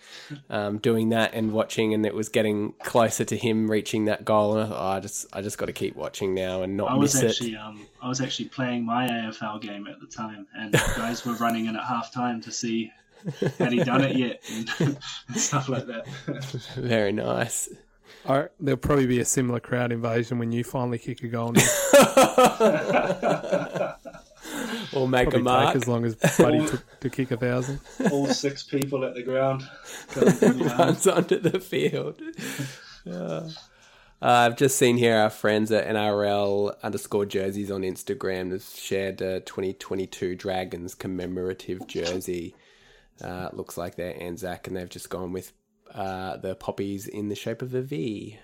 [0.49, 4.57] um, doing that and watching, and it was getting closer to him reaching that goal.
[4.57, 6.91] And I thought, oh, I just I just got to keep watching now and not
[6.91, 7.30] I was miss it.
[7.30, 11.34] actually um I was actually playing my AFL game at the time, and guys were
[11.34, 12.91] running in at half time to see
[13.57, 14.43] had he done it yet
[14.80, 14.97] and
[15.35, 16.07] stuff like that.
[16.76, 17.69] Very nice.
[18.27, 21.53] I, there'll probably be a similar crowd invasion when you finally kick a goal.
[24.93, 25.68] Or make Probably a mark.
[25.73, 27.80] take as long as Buddy took to kick a thousand.
[28.11, 29.68] All six people at the ground.
[30.10, 32.22] coming from the runs onto the field.
[33.10, 33.49] Uh,
[34.22, 39.41] I've just seen here our friends at NRL underscore jerseys on Instagram have shared a
[39.41, 42.56] 2022 Dragons commemorative jersey.
[43.23, 45.53] Uh, it looks like they're Anzac, and they've just gone with
[45.93, 48.37] uh, the poppies in the shape of a V.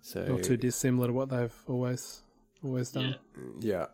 [0.00, 2.22] So Not too dissimilar to what they've always
[2.64, 3.16] always done.
[3.60, 3.86] Yeah.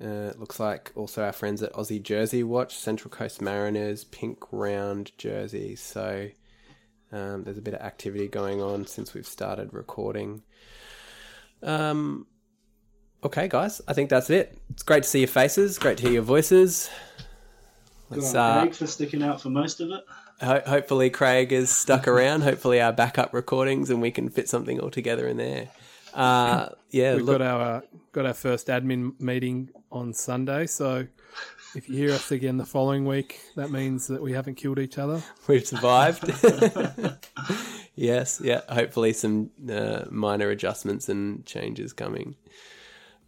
[0.00, 0.06] Yeah.
[0.06, 4.38] Uh, it looks like also our friends at Aussie Jersey Watch, Central Coast Mariners, pink
[4.50, 5.76] round jersey.
[5.76, 6.28] So
[7.12, 10.42] um, there's a bit of activity going on since we've started recording.
[11.62, 12.26] Um,
[13.22, 14.58] okay, guys, I think that's it.
[14.70, 16.90] It's great to see your faces, great to hear your voices.
[18.12, 20.04] Good Let's, on uh, Craig for sticking out for most of it.
[20.40, 22.40] ho- hopefully, Craig is stuck around.
[22.50, 25.68] hopefully, our backup recordings and we can fit something all together in there.
[26.14, 27.80] Uh, yeah, We've look, got our uh,
[28.12, 31.06] got our first admin meeting on Sunday, so
[31.74, 34.98] if you hear us again the following week, that means that we haven't killed each
[34.98, 35.22] other.
[35.48, 36.30] We've survived.
[37.94, 38.60] yes, yeah.
[38.68, 42.36] Hopefully, some uh, minor adjustments and changes coming.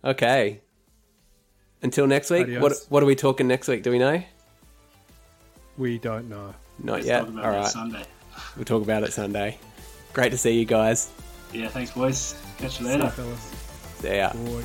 [0.05, 0.61] Okay.
[1.81, 2.43] Until next week.
[2.45, 2.63] Adios.
[2.63, 3.83] What What are we talking next week?
[3.83, 4.23] Do we know?
[5.77, 6.55] We don't know.
[6.83, 7.21] Not Let's yet.
[7.21, 7.65] talk about All.
[7.67, 8.05] Sunday.
[8.57, 9.59] We'll talk about it Sunday.
[10.13, 11.11] Great to see you guys.
[11.53, 12.41] Yeah, thanks, boys.
[12.59, 13.11] Catch you See you, later.
[13.11, 13.53] fellas.
[14.01, 14.33] See ya.
[14.33, 14.65] Boy.